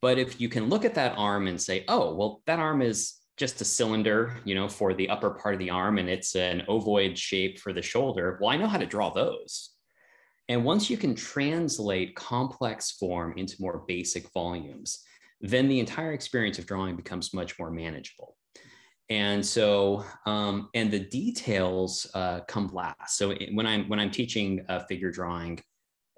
but 0.00 0.18
if 0.18 0.40
you 0.40 0.48
can 0.48 0.68
look 0.68 0.84
at 0.84 0.94
that 0.94 1.14
arm 1.16 1.46
and 1.46 1.60
say, 1.60 1.84
oh, 1.88 2.14
well, 2.14 2.42
that 2.46 2.58
arm 2.58 2.82
is 2.82 3.14
just 3.36 3.60
a 3.60 3.64
cylinder, 3.64 4.36
you 4.44 4.54
know, 4.54 4.68
for 4.68 4.94
the 4.94 5.08
upper 5.08 5.30
part 5.30 5.54
of 5.54 5.60
the 5.60 5.70
arm, 5.70 5.98
and 5.98 6.08
it's 6.08 6.34
an 6.34 6.62
ovoid 6.68 7.16
shape 7.16 7.58
for 7.60 7.72
the 7.72 7.82
shoulder. 7.82 8.38
Well, 8.40 8.50
I 8.50 8.56
know 8.56 8.66
how 8.66 8.78
to 8.78 8.86
draw 8.86 9.10
those 9.10 9.70
and 10.48 10.64
once 10.64 10.88
you 10.88 10.96
can 10.96 11.14
translate 11.14 12.16
complex 12.16 12.92
form 12.92 13.34
into 13.36 13.60
more 13.60 13.84
basic 13.86 14.30
volumes, 14.32 15.00
then 15.40 15.68
the 15.68 15.78
entire 15.78 16.12
experience 16.12 16.58
of 16.58 16.66
drawing 16.66 16.96
becomes 16.96 17.34
much 17.34 17.58
more 17.58 17.70
manageable. 17.70 18.36
And 19.10 19.44
so, 19.44 20.04
um, 20.26 20.68
and 20.74 20.90
the 20.90 21.00
details 21.00 22.06
uh, 22.14 22.40
come 22.40 22.68
last. 22.74 23.16
So 23.16 23.34
when 23.52 23.66
I'm 23.66 23.88
when 23.88 23.98
I'm 23.98 24.10
teaching 24.10 24.64
uh, 24.68 24.80
figure 24.80 25.10
drawing, 25.10 25.60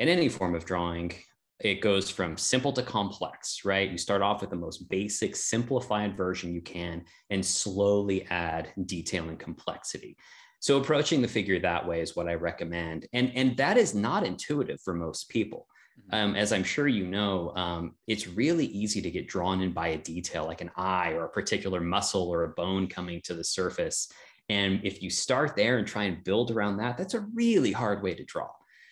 in 0.01 0.09
any 0.09 0.29
form 0.29 0.55
of 0.55 0.65
drawing, 0.65 1.13
it 1.61 1.83
goes 1.83 2.11
from 2.11 2.37
simple 2.37 2.73
to 2.73 2.83
complex, 2.83 3.65
right? 3.65 3.91
You 3.91 3.99
start 3.99 4.23
off 4.23 4.41
with 4.41 4.51
the 4.51 4.57
most 4.57 4.89
basic, 4.89 5.37
simplified 5.37 6.17
version 6.17 6.55
you 6.55 6.63
can, 6.63 7.05
and 7.29 7.45
slowly 7.45 8.27
add 8.31 8.73
detail 8.87 9.29
and 9.29 9.39
complexity. 9.39 10.17
So 10.61 10.79
approaching 10.79 11.23
the 11.23 11.29
figure 11.29 11.59
that 11.61 11.87
way 11.87 12.01
is 12.01 12.17
what 12.17 12.29
I 12.29 12.35
recommend. 12.35 13.07
And, 13.13 13.31
and 13.35 13.57
that 13.59 13.77
is 13.77 13.95
not 13.95 14.27
intuitive 14.27 14.81
for 14.83 14.95
most 14.95 15.29
people. 15.29 15.67
Mm-hmm. 16.13 16.15
Um, 16.15 16.37
as 16.37 16.53
I'm 16.53 16.65
sure 16.65 16.89
you 16.89 17.07
know, 17.07 17.53
um, 17.57 17.95
it's 18.07 18.27
really 18.27 18.67
easy 18.67 19.01
to 19.03 19.11
get 19.11 19.29
drawn 19.29 19.63
in 19.63 19.73
by 19.73 19.89
a 19.89 19.99
detail 19.99 20.47
like 20.47 20.61
an 20.61 20.71
eye 20.77 21.13
or 21.13 21.25
a 21.25 21.31
particular 21.31 21.81
muscle 21.81 22.29
or 22.29 22.45
a 22.45 22.49
bone 22.49 22.87
coming 22.87 23.21
to 23.25 23.35
the 23.35 23.45
surface. 23.45 24.13
And 24.49 24.81
if 24.83 25.03
you 25.03 25.11
start 25.11 25.55
there 25.55 25.79
and 25.79 25.87
try 25.87 26.05
and 26.05 26.25
build 26.25 26.51
around 26.51 26.79
that, 26.79 26.97
that's 26.97 27.15
a 27.15 27.27
really 27.35 27.73
hard 27.73 28.03
way 28.03 28.15
to 28.15 28.25
draw. 28.25 28.49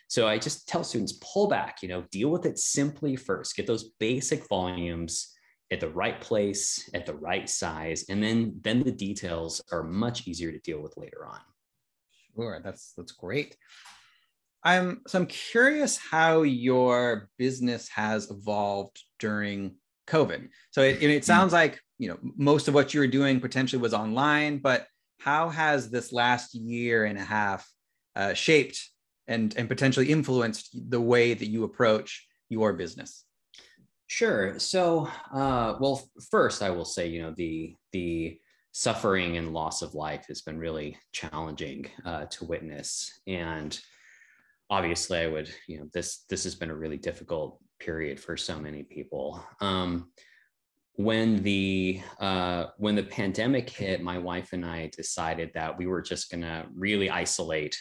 So 0.08 0.26
I 0.26 0.38
just 0.38 0.68
tell 0.68 0.84
students 0.84 1.18
pull 1.20 1.48
back, 1.48 1.82
you 1.82 1.88
know, 1.88 2.04
deal 2.10 2.30
with 2.30 2.46
it 2.46 2.58
simply 2.58 3.14
first, 3.16 3.56
get 3.56 3.66
those 3.66 3.90
basic 3.98 4.48
volumes 4.48 5.34
at 5.70 5.80
the 5.80 5.88
right 5.88 6.18
place, 6.20 6.88
at 6.94 7.04
the 7.04 7.14
right 7.14 7.48
size, 7.48 8.06
and 8.08 8.22
then 8.22 8.58
then 8.62 8.82
the 8.82 8.92
details 8.92 9.60
are 9.70 9.82
much 9.82 10.26
easier 10.26 10.50
to 10.50 10.58
deal 10.60 10.80
with 10.80 10.96
later 10.96 11.26
on. 11.26 11.40
Sure, 12.34 12.60
that's 12.64 12.94
that's 12.96 13.12
great. 13.12 13.56
I'm 14.68 15.00
so 15.06 15.20
I'm 15.20 15.26
curious 15.26 15.96
how 15.96 16.42
your 16.42 17.30
business 17.38 17.88
has 17.88 18.30
evolved 18.30 19.02
during 19.18 19.76
COVID. 20.06 20.48
So 20.72 20.82
it, 20.82 21.02
it 21.02 21.18
hmm. 21.20 21.24
sounds 21.24 21.54
like 21.54 21.80
you 21.96 22.08
know 22.10 22.18
most 22.36 22.68
of 22.68 22.74
what 22.74 22.92
you 22.92 23.00
were 23.00 23.06
doing 23.06 23.40
potentially 23.40 23.80
was 23.80 23.94
online, 23.94 24.58
but 24.58 24.86
how 25.20 25.48
has 25.48 25.90
this 25.90 26.12
last 26.12 26.54
year 26.54 27.06
and 27.06 27.18
a 27.18 27.24
half 27.24 27.66
uh, 28.14 28.34
shaped 28.34 28.78
and 29.26 29.56
and 29.56 29.70
potentially 29.70 30.10
influenced 30.10 30.76
the 30.90 31.00
way 31.00 31.32
that 31.32 31.48
you 31.48 31.64
approach 31.64 32.26
your 32.50 32.74
business? 32.74 33.24
Sure. 34.06 34.58
So, 34.58 35.08
uh, 35.32 35.76
well, 35.80 36.10
first 36.30 36.62
I 36.62 36.68
will 36.68 36.84
say, 36.84 37.08
you 37.08 37.22
know, 37.22 37.32
the 37.34 37.74
the 37.92 38.38
suffering 38.72 39.38
and 39.38 39.54
loss 39.54 39.80
of 39.80 39.94
life 39.94 40.26
has 40.28 40.42
been 40.42 40.58
really 40.58 40.98
challenging 41.12 41.86
uh, 42.04 42.26
to 42.26 42.44
witness 42.44 43.18
and 43.26 43.80
obviously 44.70 45.18
i 45.18 45.26
would 45.26 45.48
you 45.66 45.78
know 45.78 45.86
this 45.92 46.24
this 46.28 46.44
has 46.44 46.54
been 46.54 46.70
a 46.70 46.76
really 46.76 46.98
difficult 46.98 47.58
period 47.78 48.18
for 48.20 48.36
so 48.36 48.58
many 48.58 48.82
people. 48.82 49.44
Um, 49.60 50.10
when 50.94 51.42
the 51.44 52.00
uh, 52.18 52.66
when 52.76 52.96
the 52.96 53.04
pandemic 53.04 53.70
hit 53.70 54.02
my 54.02 54.18
wife 54.18 54.52
and 54.52 54.66
i 54.66 54.90
decided 54.96 55.50
that 55.54 55.76
we 55.78 55.86
were 55.86 56.02
just 56.02 56.30
going 56.30 56.40
to 56.40 56.66
really 56.74 57.08
isolate 57.08 57.76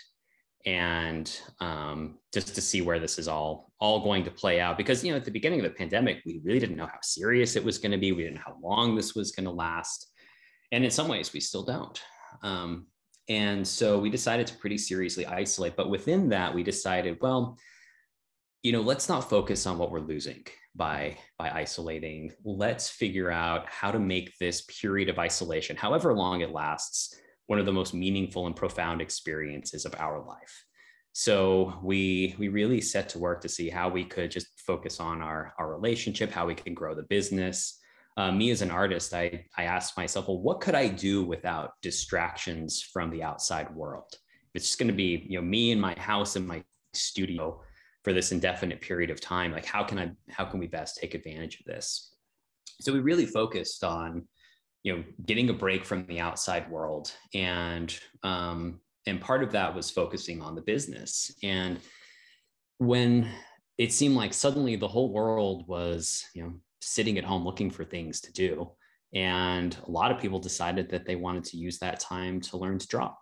and 0.66 1.40
um, 1.62 2.18
just 2.34 2.54
to 2.54 2.62
see 2.62 2.82
where 2.82 3.00
this 3.00 3.18
is 3.18 3.28
all 3.28 3.72
all 3.80 4.04
going 4.04 4.24
to 4.24 4.32
play 4.32 4.60
out. 4.60 4.78
Because 4.78 5.04
you 5.04 5.12
know 5.12 5.18
at 5.18 5.26
the 5.26 5.32
beginning 5.32 5.60
of 5.60 5.64
the 5.64 5.78
pandemic 5.78 6.22
we 6.26 6.42
really 6.44 6.60
didn't 6.60 6.78
know 6.78 6.86
how 6.86 7.00
serious 7.02 7.56
it 7.56 7.64
was 7.64 7.78
going 7.78 7.92
to 7.92 7.98
be. 7.98 8.12
We 8.12 8.24
didn't 8.24 8.36
know 8.36 8.42
how 8.46 8.58
long 8.62 8.96
this 8.96 9.16
was 9.16 9.32
going 9.32 9.46
to 9.46 9.52
last. 9.52 10.12
And 10.72 10.84
in 10.84 10.92
some 10.92 11.08
ways, 11.08 11.32
we 11.32 11.40
still 11.40 11.64
don't. 11.64 12.02
Um, 12.44 12.88
and 13.30 13.68
so 13.68 14.00
we 14.00 14.10
decided 14.10 14.48
to 14.48 14.58
pretty 14.58 14.78
seriously 14.78 15.26
isolate. 15.26 15.76
But 15.76 15.90
within 15.90 16.30
that, 16.30 16.54
we 16.54 16.64
decided, 16.64 17.18
well, 17.22 17.58
you 18.64 18.72
know, 18.72 18.82
let's 18.82 19.10
not 19.10 19.30
focus 19.30 19.66
on 19.66 19.78
what 19.78 19.92
we're 19.92 20.00
losing 20.00 20.46
by 20.76 21.18
by 21.38 21.50
isolating. 21.50 22.32
Let's 22.44 22.90
figure 22.90 23.32
out 23.32 23.68
how 23.68 23.92
to 23.92 24.00
make 24.00 24.38
this 24.38 24.62
period 24.62 25.10
of 25.10 25.20
isolation, 25.20 25.76
however 25.76 26.14
long 26.14 26.42
it 26.42 26.52
lasts, 26.52 27.20
one 27.48 27.60
of 27.60 27.66
the 27.66 27.74
most 27.74 27.94
meaningful 27.94 28.48
and 28.48 28.56
profound 28.56 29.02
experiences 29.02 29.86
of 29.86 29.96
our 29.98 30.26
life. 30.26 30.66
So 31.14 31.80
we 31.84 32.36
we 32.38 32.48
really 32.48 32.80
set 32.80 33.10
to 33.10 33.20
work 33.20 33.42
to 33.42 33.50
see 33.50 33.70
how 33.70 33.90
we 33.90 34.06
could 34.06 34.32
just 34.32 34.48
focus 34.60 35.00
on 35.00 35.22
our 35.22 35.54
our 35.58 35.70
relationship, 35.74 36.32
how 36.32 36.46
we 36.46 36.56
can 36.56 36.74
grow 36.74 36.96
the 36.96 37.04
business, 37.04 37.80
uh, 38.18 38.32
me 38.32 38.50
as 38.50 38.62
an 38.62 38.72
artist, 38.72 39.14
I, 39.14 39.46
I 39.56 39.64
asked 39.64 39.96
myself, 39.96 40.28
well, 40.28 40.42
what 40.42 40.60
could 40.60 40.76
I 40.76 40.88
do 40.88 41.24
without 41.24 41.74
distractions 41.82 42.82
from 42.82 43.12
the 43.12 43.24
outside 43.24 43.74
world? 43.74 44.12
It's 44.54 44.66
just 44.66 44.80
going 44.80 44.88
to 44.88 44.94
be, 44.94 45.26
you 45.30 45.40
know, 45.40 45.46
me 45.46 45.72
in 45.72 45.80
my 45.80 45.94
house 46.00 46.36
in 46.36 46.46
my 46.46 46.64
studio 46.94 47.62
for 48.04 48.14
this 48.14 48.32
indefinite 48.32 48.82
period 48.82 49.12
of 49.12 49.22
time. 49.22 49.52
Like, 49.52 49.66
how 49.66 49.84
can 49.84 50.00
I, 50.00 50.12
how 50.30 50.46
can 50.46 50.60
we 50.60 50.68
best 50.68 50.98
take 50.98 51.14
advantage 51.14 51.60
of 51.60 51.66
this? 51.68 52.16
So 52.82 52.92
we 52.92 53.00
really 53.00 53.26
focused 53.26 53.84
on, 53.84 54.28
you 54.84 54.96
know, 54.96 55.04
getting 55.26 55.50
a 55.50 55.54
break 55.54 55.86
from 55.86 56.06
the 56.08 56.20
outside 56.20 56.70
world, 56.72 57.12
and 57.34 57.98
um, 58.24 58.80
and 59.06 59.20
part 59.20 59.44
of 59.44 59.52
that 59.52 59.76
was 59.76 59.90
focusing 59.90 60.42
on 60.42 60.56
the 60.56 60.62
business. 60.62 61.34
And 61.44 61.80
when 62.78 63.30
it 63.78 63.92
seemed 63.92 64.16
like 64.16 64.34
suddenly 64.34 64.76
the 64.76 64.88
whole 64.88 65.12
world 65.12 65.68
was, 65.68 66.24
you 66.34 66.44
know, 66.44 66.54
sitting 66.82 67.18
at 67.18 67.24
home 67.24 67.44
looking 67.44 67.70
for 67.70 67.84
things 67.84 68.22
to 68.22 68.34
do. 68.34 68.72
And 69.14 69.76
a 69.88 69.92
lot 69.92 70.12
of 70.12 70.20
people 70.20 70.40
decided 70.40 70.90
that 70.90 71.06
they 71.06 71.16
wanted 71.16 71.46
to 71.46 71.58
use 71.58 71.80
that 71.80 72.00
time 72.00 72.42
to 72.42 72.58
learn 72.58 72.78
to 72.80 72.88
draw. 72.88 73.14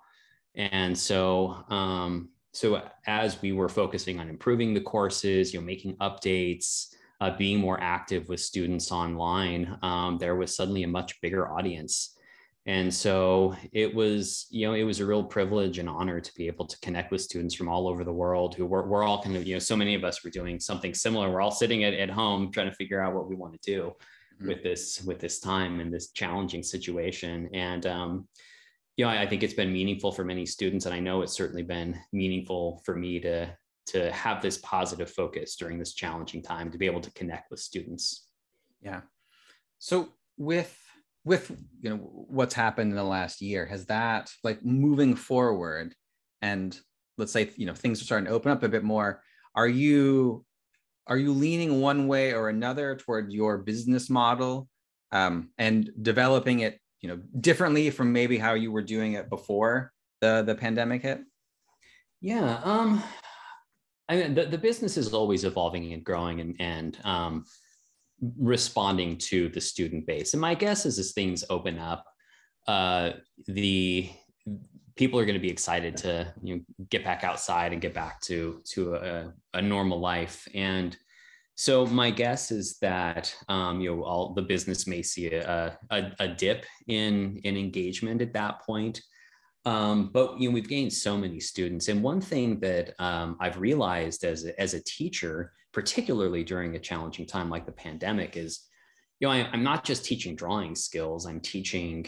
And 0.56 0.98
so, 0.98 1.64
um, 1.70 2.30
so 2.54 2.82
as 3.06 3.42
we 3.42 3.52
were 3.52 3.70
focusing 3.70 4.20
on 4.20 4.30
improving 4.30 4.74
the 4.74 4.82
courses, 4.82 5.54
you 5.54 5.60
know, 5.60 5.66
making 5.66 5.98
updates, 5.98 6.88
uh, 7.22 7.36
being 7.38 7.60
more 7.60 7.80
active 7.82 8.28
with 8.30 8.40
students 8.40 8.92
online, 8.92 9.78
um, 9.82 10.18
there 10.18 10.36
was 10.36 10.56
suddenly 10.56 10.84
a 10.84 10.88
much 10.88 11.20
bigger 11.22 11.52
audience 11.52 12.18
and 12.68 12.92
so 12.94 13.56
it 13.72 13.94
was 13.94 14.48
you 14.50 14.66
know 14.66 14.74
it 14.74 14.84
was 14.84 15.00
a 15.00 15.06
real 15.06 15.24
privilege 15.24 15.78
and 15.78 15.88
honor 15.88 16.20
to 16.20 16.34
be 16.36 16.48
able 16.48 16.66
to 16.66 16.80
connect 16.80 17.12
with 17.12 17.22
students 17.22 17.54
from 17.54 17.70
all 17.70 17.88
over 17.88 18.04
the 18.04 18.14
world 18.14 18.56
who 18.56 18.66
were, 18.66 18.88
we're 18.88 19.04
all 19.04 19.22
kind 19.22 19.36
of 19.36 19.46
you 19.48 19.54
know 19.54 19.60
so 19.60 19.76
many 19.76 19.96
of 19.96 20.04
us 20.04 20.24
were 20.24 20.30
doing 20.30 20.60
something 20.60 20.94
similar. 20.94 21.30
We're 21.30 21.42
all 21.42 21.52
sitting 21.52 21.84
at, 21.84 21.94
at 21.94 22.10
home 22.10 22.52
trying 22.52 22.70
to 22.70 22.76
figure 22.76 23.02
out 23.02 23.14
what 23.14 23.30
we 23.30 23.36
want 23.36 23.54
to 23.54 23.60
do 23.60 23.94
mm-hmm. 24.36 24.48
with 24.48 24.64
this 24.64 25.04
with 25.04 25.20
this 25.20 25.40
time 25.40 25.80
and 25.80 25.94
this 25.94 26.12
challenging 26.12 26.64
situation. 26.64 27.50
And 27.54 27.86
um, 27.86 28.28
you 28.98 29.06
know 29.06 29.12
I, 29.12 29.24
I 29.24 29.28
think 29.28 29.44
it's 29.44 29.54
been 29.54 29.72
meaningful 29.72 30.12
for 30.12 30.24
many 30.24 30.46
students 30.46 30.86
and 30.86 30.96
i 30.96 31.02
know 31.02 31.22
it's 31.22 31.34
certainly 31.34 31.64
been 31.64 32.00
meaningful 32.14 32.82
for 32.86 32.96
me 32.96 33.20
to 33.20 33.54
to 33.88 34.12
have 34.12 34.42
this 34.42 34.58
positive 34.60 35.10
focus 35.10 35.56
during 35.56 35.78
this 35.78 35.94
challenging 35.94 36.42
time 36.42 36.72
to 36.72 36.78
be 36.78 36.86
able 36.86 37.02
to 37.02 37.12
connect 37.12 37.52
with 37.52 37.60
students. 37.60 38.28
Yeah. 38.82 39.02
So 39.80 40.10
with 40.38 40.76
with 41.26 41.52
you 41.82 41.90
know 41.90 41.98
what's 41.98 42.54
happened 42.54 42.92
in 42.92 42.96
the 42.96 43.04
last 43.04 43.42
year 43.42 43.66
has 43.66 43.88
that 43.88 44.32
like 44.44 44.64
moving 44.64 45.16
forward 45.16 45.94
and 46.42 46.80
let's 47.18 47.32
say 47.32 47.50
you 47.58 47.66
know 47.66 47.74
things 47.74 48.02
are 48.02 48.06
starting 48.06 48.28
to 48.28 48.32
open 48.32 48.52
up 48.52 48.64
a 48.64 48.70
bit 48.70 48.84
more 48.84 49.22
are 49.56 49.68
you 49.68 50.46
are 51.08 51.18
you 51.18 51.34
leaning 51.34 51.82
one 51.82 52.08
way 52.08 52.34
or 52.34 52.50
another 52.50 52.96
toward 52.96 53.32
your 53.32 53.58
business 53.58 54.10
model 54.10 54.68
um, 55.12 55.50
and 55.58 55.92
developing 56.02 56.60
it 56.60 56.80
you 57.02 57.10
know 57.10 57.20
differently 57.42 57.90
from 57.90 58.14
maybe 58.14 58.38
how 58.38 58.54
you 58.54 58.72
were 58.72 58.84
doing 58.84 59.14
it 59.14 59.30
before 59.30 59.92
the 60.22 60.44
the 60.44 60.56
pandemic 60.56 61.02
hit? 61.02 61.20
Yeah 62.22 62.60
um 62.64 63.04
i 64.08 64.16
mean 64.16 64.36
the, 64.36 64.46
the 64.46 64.58
business 64.58 64.98
is 64.98 65.14
always 65.14 65.44
evolving 65.44 65.92
and 65.92 66.04
growing 66.04 66.40
and 66.40 66.56
and 66.60 67.00
um 67.04 67.46
responding 68.40 69.18
to 69.18 69.50
the 69.50 69.62
student 69.62 70.06
base. 70.06 70.34
And 70.34 70.42
my 70.42 70.56
guess 70.56 70.86
is 70.86 71.00
as 71.00 71.12
things 71.12 71.44
open 71.50 71.78
up, 71.80 72.06
uh, 72.68 73.12
the 73.48 74.10
people 74.96 75.20
are 75.20 75.26
going 75.26 75.36
to 75.36 75.42
be 75.42 75.52
excited 75.52 75.98
to 75.98 76.34
you 76.42 76.56
know 76.56 76.62
get 76.90 77.04
back 77.04 77.24
outside 77.24 77.74
and 77.74 77.82
get 77.82 77.94
back 77.94 78.22
to 78.22 78.62
to 78.66 78.96
a, 78.96 79.34
a 79.54 79.62
normal 79.62 80.00
life. 80.00 80.48
And 80.54 80.96
so 81.56 81.86
my 81.86 82.12
guess 82.12 82.52
is 82.52 82.78
that 82.80 83.34
um, 83.48 83.82
you 83.82 83.96
know 83.96 84.04
all 84.04 84.34
the 84.34 84.42
business 84.42 84.88
may 84.88 85.02
see 85.02 85.34
a, 85.34 85.78
a, 85.90 86.12
a 86.20 86.28
dip 86.28 86.66
in 86.88 87.40
in 87.44 87.58
engagement 87.58 88.22
at 88.22 88.34
that 88.34 88.62
point. 88.62 89.02
Um, 89.66 90.12
but 90.14 90.40
you 90.40 90.50
know 90.50 90.54
we've 90.54 90.70
gained 90.70 90.94
so 90.94 91.18
many 91.18 91.40
students, 91.40 91.88
and 91.88 92.04
one 92.04 92.22
thing 92.22 92.60
that 92.60 92.94
um, 93.00 93.38
I've 93.40 93.60
realized 93.60 94.24
as 94.24 94.46
a, 94.46 94.60
as 94.62 94.74
a 94.74 94.84
teacher 94.84 95.54
particularly 95.76 96.42
during 96.42 96.74
a 96.74 96.80
challenging 96.80 97.26
time 97.26 97.50
like 97.50 97.66
the 97.66 97.72
pandemic 97.74 98.38
is 98.38 98.62
you 99.20 99.28
know 99.28 99.34
I, 99.34 99.40
am 99.54 99.62
not 99.62 99.84
just 99.84 100.06
teaching 100.06 100.34
drawing 100.34 100.74
skills 100.74 101.26
i'm 101.26 101.42
teaching 101.42 102.06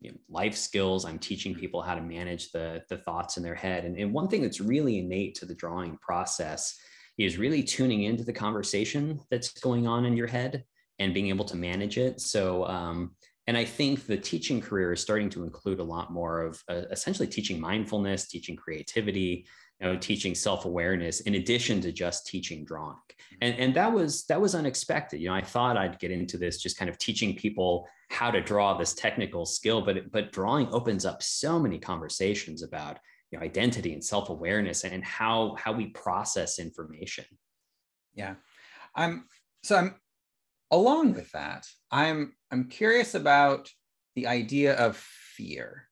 you 0.00 0.12
know, 0.12 0.18
life 0.30 0.54
skills 0.54 1.04
i'm 1.04 1.18
teaching 1.18 1.52
people 1.52 1.82
how 1.82 1.96
to 1.96 2.00
manage 2.00 2.52
the 2.52 2.80
the 2.88 2.98
thoughts 2.98 3.36
in 3.36 3.42
their 3.42 3.56
head. 3.56 3.84
And, 3.84 3.98
and 3.98 4.12
one 4.12 4.28
thing 4.28 4.42
that's 4.42 4.60
really 4.60 5.00
innate 5.00 5.34
to 5.34 5.46
the 5.46 5.54
drawing 5.56 5.98
process 5.98 6.78
is 7.18 7.38
really 7.38 7.64
tuning 7.64 8.04
into 8.04 8.22
the 8.22 8.32
conversation 8.32 9.18
that's 9.32 9.50
going 9.52 9.88
on 9.88 10.04
in 10.04 10.16
your 10.16 10.28
head 10.28 10.62
and 11.00 11.12
being 11.12 11.26
able 11.26 11.44
to 11.46 11.56
manage 11.56 11.98
it. 11.98 12.20
So 12.20 12.64
um, 12.66 13.16
and 13.48 13.56
i 13.56 13.64
think 13.64 14.06
the 14.06 14.16
teaching 14.16 14.60
career 14.60 14.92
is 14.92 15.00
starting 15.00 15.30
to 15.30 15.42
include 15.42 15.80
a 15.80 15.90
lot 15.94 16.12
more 16.12 16.42
of 16.42 16.62
uh, 16.68 16.82
essentially 16.92 17.26
teaching 17.26 17.60
mindfulness 17.60 18.28
teaching 18.28 18.54
creativity 18.54 19.44
you 19.80 19.86
know, 19.86 19.96
teaching 19.96 20.34
self-awareness 20.34 21.20
in 21.20 21.36
addition 21.36 21.80
to 21.80 21.92
just 21.92 22.26
teaching 22.26 22.64
drawing. 22.64 22.96
Mm-hmm. 22.96 23.36
And, 23.42 23.58
and 23.58 23.74
that 23.74 23.92
was 23.92 24.24
that 24.26 24.40
was 24.40 24.54
unexpected. 24.54 25.20
You 25.20 25.28
know, 25.28 25.34
I 25.34 25.42
thought 25.42 25.76
I'd 25.76 25.98
get 25.98 26.10
into 26.10 26.36
this 26.36 26.60
just 26.60 26.76
kind 26.76 26.88
of 26.88 26.98
teaching 26.98 27.36
people 27.36 27.88
how 28.10 28.30
to 28.30 28.40
draw 28.40 28.76
this 28.76 28.94
technical 28.94 29.46
skill, 29.46 29.82
but 29.82 30.10
but 30.10 30.32
drawing 30.32 30.68
opens 30.72 31.04
up 31.04 31.22
so 31.22 31.58
many 31.58 31.78
conversations 31.78 32.62
about 32.62 32.98
you 33.30 33.38
know 33.38 33.44
identity 33.44 33.92
and 33.92 34.04
self-awareness 34.04 34.84
and 34.84 35.04
how 35.04 35.56
how 35.58 35.72
we 35.72 35.86
process 35.88 36.58
information. 36.58 37.24
Yeah. 38.14 38.34
I'm 38.94 39.26
so 39.62 39.76
I'm 39.76 39.94
along 40.70 41.14
with 41.14 41.30
that. 41.32 41.66
I'm 41.90 42.34
I'm 42.50 42.68
curious 42.68 43.14
about 43.14 43.70
the 44.16 44.26
idea 44.26 44.74
of 44.74 44.96
fear 44.96 45.87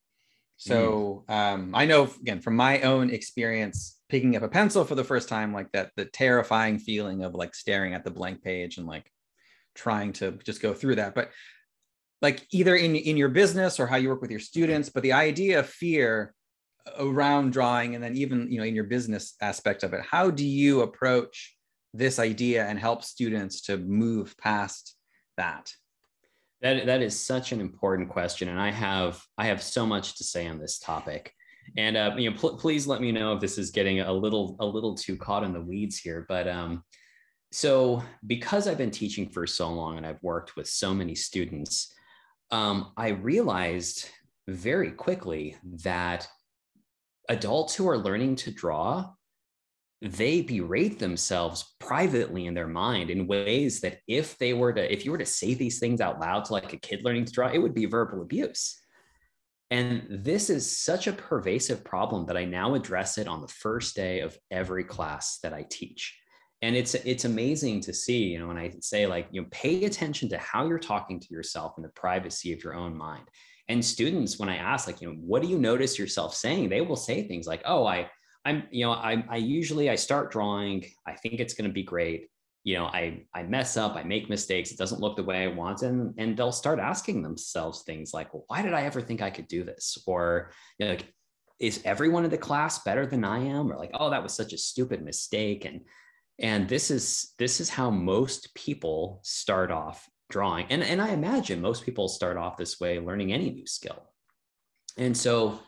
so 0.57 1.23
mm. 1.29 1.33
um, 1.33 1.71
I 1.73 1.85
know 1.85 2.09
again 2.21 2.41
from 2.41 2.55
my 2.55 2.81
own 2.81 3.09
experience 3.11 3.97
picking 4.09 4.35
up 4.35 4.43
a 4.43 4.47
pencil 4.47 4.85
for 4.85 4.95
the 4.95 5.03
first 5.03 5.29
time, 5.29 5.53
like 5.53 5.71
that 5.71 5.91
the 5.95 6.05
terrifying 6.05 6.79
feeling 6.79 7.23
of 7.23 7.35
like 7.35 7.53
staring 7.55 7.93
at 7.93 8.03
the 8.03 8.11
blank 8.11 8.43
page 8.43 8.77
and 8.77 8.87
like 8.87 9.11
trying 9.75 10.13
to 10.13 10.31
just 10.43 10.61
go 10.61 10.73
through 10.73 10.95
that. 10.95 11.13
But 11.13 11.31
like 12.21 12.45
either 12.51 12.75
in 12.75 12.95
in 12.95 13.17
your 13.17 13.29
business 13.29 13.79
or 13.79 13.87
how 13.87 13.97
you 13.97 14.09
work 14.09 14.21
with 14.21 14.31
your 14.31 14.39
students, 14.39 14.89
but 14.89 15.03
the 15.03 15.13
idea 15.13 15.59
of 15.59 15.69
fear 15.69 16.33
around 16.97 17.51
drawing 17.51 17.95
and 17.95 18.03
then 18.03 18.15
even 18.15 18.51
you 18.51 18.57
know 18.57 18.63
in 18.63 18.75
your 18.75 18.85
business 18.85 19.35
aspect 19.41 19.83
of 19.83 19.93
it, 19.93 20.01
how 20.01 20.31
do 20.31 20.45
you 20.45 20.81
approach 20.81 21.55
this 21.93 22.17
idea 22.17 22.65
and 22.65 22.79
help 22.79 23.03
students 23.03 23.61
to 23.61 23.77
move 23.77 24.35
past 24.37 24.95
that? 25.37 25.71
That 26.61 26.87
that 26.87 27.01
is 27.01 27.19
such 27.19 27.51
an 27.51 27.61
important 27.61 28.09
question, 28.09 28.49
and 28.49 28.59
I 28.59 28.71
have 28.71 29.21
I 29.37 29.45
have 29.45 29.61
so 29.61 29.85
much 29.85 30.17
to 30.17 30.23
say 30.23 30.47
on 30.47 30.59
this 30.59 30.79
topic. 30.79 31.33
And 31.75 31.97
uh, 31.97 32.15
you 32.17 32.29
know, 32.29 32.37
pl- 32.37 32.57
please 32.57 32.87
let 32.87 33.01
me 33.01 33.11
know 33.11 33.33
if 33.33 33.41
this 33.41 33.57
is 33.57 33.71
getting 33.71 33.99
a 33.99 34.11
little 34.11 34.55
a 34.59 34.65
little 34.65 34.95
too 34.95 35.17
caught 35.17 35.43
in 35.43 35.53
the 35.53 35.61
weeds 35.61 35.97
here. 35.97 36.25
But 36.27 36.47
um, 36.47 36.83
so 37.51 38.03
because 38.25 38.67
I've 38.67 38.77
been 38.77 38.91
teaching 38.91 39.29
for 39.29 39.45
so 39.45 39.69
long 39.69 39.97
and 39.97 40.05
I've 40.05 40.21
worked 40.23 40.55
with 40.55 40.67
so 40.67 40.93
many 40.93 41.15
students, 41.15 41.93
um, 42.51 42.91
I 42.97 43.09
realized 43.09 44.09
very 44.47 44.91
quickly 44.91 45.57
that 45.83 46.27
adults 47.29 47.75
who 47.75 47.87
are 47.87 47.97
learning 47.97 48.37
to 48.37 48.51
draw 48.51 49.11
they 50.01 50.41
berate 50.41 50.99
themselves 50.99 51.75
privately 51.79 52.45
in 52.45 52.53
their 52.53 52.67
mind 52.67 53.09
in 53.09 53.25
ways 53.25 53.81
that 53.81 53.99
if 54.07 54.37
they 54.37 54.53
were 54.53 54.71
to 54.71 54.93
if 54.93 55.03
you 55.03 55.11
were 55.11 55.17
to 55.17 55.25
say 55.25 55.53
these 55.55 55.79
things 55.79 56.01
out 56.01 56.19
loud 56.19 56.45
to 56.45 56.53
like 56.53 56.71
a 56.71 56.77
kid 56.77 57.03
learning 57.03 57.25
to 57.25 57.33
draw 57.33 57.47
it 57.47 57.57
would 57.57 57.73
be 57.73 57.85
verbal 57.85 58.21
abuse. 58.21 58.79
And 59.69 60.07
this 60.09 60.49
is 60.49 60.77
such 60.77 61.07
a 61.07 61.13
pervasive 61.13 61.83
problem 61.83 62.27
that 62.27 62.37
i 62.37 62.45
now 62.45 62.75
address 62.75 63.17
it 63.17 63.27
on 63.27 63.41
the 63.41 63.47
first 63.47 63.95
day 63.95 64.19
of 64.19 64.37
every 64.51 64.83
class 64.83 65.39
that 65.39 65.53
i 65.53 65.65
teach. 65.69 66.15
And 66.61 66.75
it's 66.75 66.93
it's 66.93 67.25
amazing 67.25 67.81
to 67.81 67.93
see 67.93 68.25
you 68.25 68.39
know 68.39 68.47
when 68.47 68.57
i 68.57 68.71
say 68.81 69.07
like 69.07 69.27
you 69.31 69.41
know 69.41 69.47
pay 69.49 69.85
attention 69.85 70.29
to 70.29 70.37
how 70.37 70.67
you're 70.67 70.77
talking 70.77 71.19
to 71.19 71.33
yourself 71.33 71.73
in 71.77 71.83
the 71.83 71.89
privacy 71.89 72.53
of 72.53 72.63
your 72.63 72.75
own 72.75 72.95
mind. 72.95 73.27
And 73.67 73.83
students 73.83 74.37
when 74.37 74.47
i 74.47 74.57
ask 74.57 74.85
like 74.85 75.01
you 75.01 75.09
know 75.09 75.15
what 75.15 75.41
do 75.41 75.47
you 75.47 75.57
notice 75.57 75.97
yourself 75.97 76.35
saying 76.35 76.69
they 76.69 76.81
will 76.81 76.95
say 76.95 77.27
things 77.27 77.47
like 77.47 77.63
oh 77.65 77.85
i 77.85 78.07
I'm, 78.47 78.63
you 78.71 78.85
know, 78.85 78.93
I, 78.93 79.25
I 79.29 79.35
usually 79.35 79.89
I 79.89 79.95
start 79.95 80.31
drawing. 80.31 80.85
I 81.05 81.13
think 81.13 81.41
it's 81.41 81.53
going 81.53 81.69
to 81.69 81.73
be 81.73 81.83
great. 81.83 82.29
You 82.63 82.75
know, 82.77 82.85
I 82.85 83.25
I 83.33 83.43
mess 83.43 83.75
up, 83.75 83.95
I 83.95 84.03
make 84.03 84.29
mistakes. 84.29 84.71
It 84.71 84.77
doesn't 84.77 85.01
look 85.01 85.17
the 85.17 85.23
way 85.23 85.43
I 85.43 85.47
want, 85.47 85.81
and 85.81 86.13
and 86.17 86.37
they'll 86.37 86.53
start 86.53 86.79
asking 86.79 87.21
themselves 87.21 87.83
things 87.83 88.13
like, 88.13 88.33
well, 88.33 88.45
why 88.47 88.61
did 88.61 88.73
I 88.73 88.83
ever 88.83 89.01
think 89.01 89.21
I 89.21 89.29
could 89.29 89.49
do 89.49 89.63
this? 89.65 89.97
Or 90.07 90.51
you 90.79 90.85
know, 90.85 90.91
like, 90.93 91.13
is 91.59 91.81
everyone 91.83 92.23
in 92.23 92.31
the 92.31 92.37
class 92.37 92.83
better 92.83 93.05
than 93.05 93.25
I 93.25 93.39
am? 93.39 93.71
Or 93.71 93.77
like, 93.77 93.91
oh, 93.93 94.09
that 94.09 94.23
was 94.23 94.33
such 94.33 94.53
a 94.53 94.57
stupid 94.57 95.03
mistake. 95.03 95.65
And 95.65 95.81
and 96.39 96.69
this 96.69 96.89
is 96.89 97.33
this 97.37 97.59
is 97.59 97.69
how 97.69 97.89
most 97.89 98.53
people 98.55 99.19
start 99.23 99.71
off 99.71 100.07
drawing. 100.29 100.67
And 100.69 100.83
and 100.83 101.01
I 101.01 101.09
imagine 101.09 101.61
most 101.61 101.83
people 101.83 102.07
start 102.07 102.37
off 102.37 102.57
this 102.57 102.79
way 102.79 102.99
learning 102.99 103.33
any 103.33 103.49
new 103.49 103.67
skill. 103.67 104.03
And 104.97 105.15
so 105.15 105.59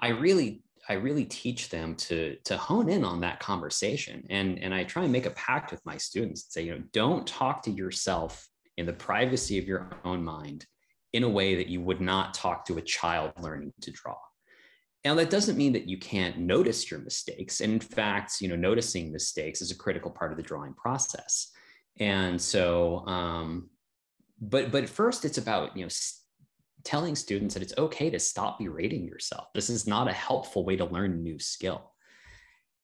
I 0.00 0.08
really 0.08 0.62
I 0.88 0.94
really 0.94 1.24
teach 1.24 1.68
them 1.68 1.94
to 1.96 2.36
to 2.44 2.56
hone 2.56 2.88
in 2.88 3.04
on 3.04 3.20
that 3.20 3.40
conversation, 3.40 4.26
and 4.30 4.58
and 4.62 4.74
I 4.74 4.84
try 4.84 5.04
and 5.04 5.12
make 5.12 5.26
a 5.26 5.30
pact 5.30 5.70
with 5.70 5.84
my 5.84 5.96
students 5.96 6.44
and 6.44 6.52
say, 6.52 6.62
you 6.62 6.74
know, 6.74 6.84
don't 6.92 7.26
talk 7.26 7.62
to 7.64 7.70
yourself 7.70 8.48
in 8.76 8.86
the 8.86 8.92
privacy 8.92 9.58
of 9.58 9.66
your 9.66 9.90
own 10.04 10.24
mind 10.24 10.64
in 11.12 11.24
a 11.24 11.28
way 11.28 11.56
that 11.56 11.68
you 11.68 11.80
would 11.80 12.00
not 12.00 12.34
talk 12.34 12.64
to 12.66 12.78
a 12.78 12.82
child 12.82 13.32
learning 13.40 13.72
to 13.80 13.90
draw. 13.90 14.16
Now, 15.04 15.14
that 15.14 15.30
doesn't 15.30 15.56
mean 15.56 15.72
that 15.72 15.88
you 15.88 15.98
can't 15.98 16.38
notice 16.38 16.90
your 16.90 17.00
mistakes. 17.00 17.60
And 17.60 17.72
in 17.72 17.80
fact, 17.80 18.40
you 18.40 18.48
know, 18.48 18.56
noticing 18.56 19.12
mistakes 19.12 19.62
is 19.62 19.70
a 19.70 19.76
critical 19.76 20.10
part 20.10 20.32
of 20.32 20.36
the 20.36 20.42
drawing 20.42 20.74
process. 20.74 21.50
And 21.98 22.40
so, 22.40 23.06
um, 23.06 23.70
but 24.40 24.70
but 24.70 24.88
first, 24.88 25.24
it's 25.24 25.38
about 25.38 25.76
you 25.76 25.84
know 25.84 25.88
telling 26.88 27.14
students 27.14 27.52
that 27.52 27.62
it's 27.62 27.76
okay 27.76 28.08
to 28.08 28.18
stop 28.18 28.58
berating 28.58 29.04
yourself. 29.04 29.48
This 29.52 29.68
is 29.68 29.86
not 29.86 30.08
a 30.08 30.12
helpful 30.12 30.64
way 30.64 30.74
to 30.76 30.86
learn 30.86 31.12
a 31.12 31.16
new 31.16 31.38
skill. 31.38 31.92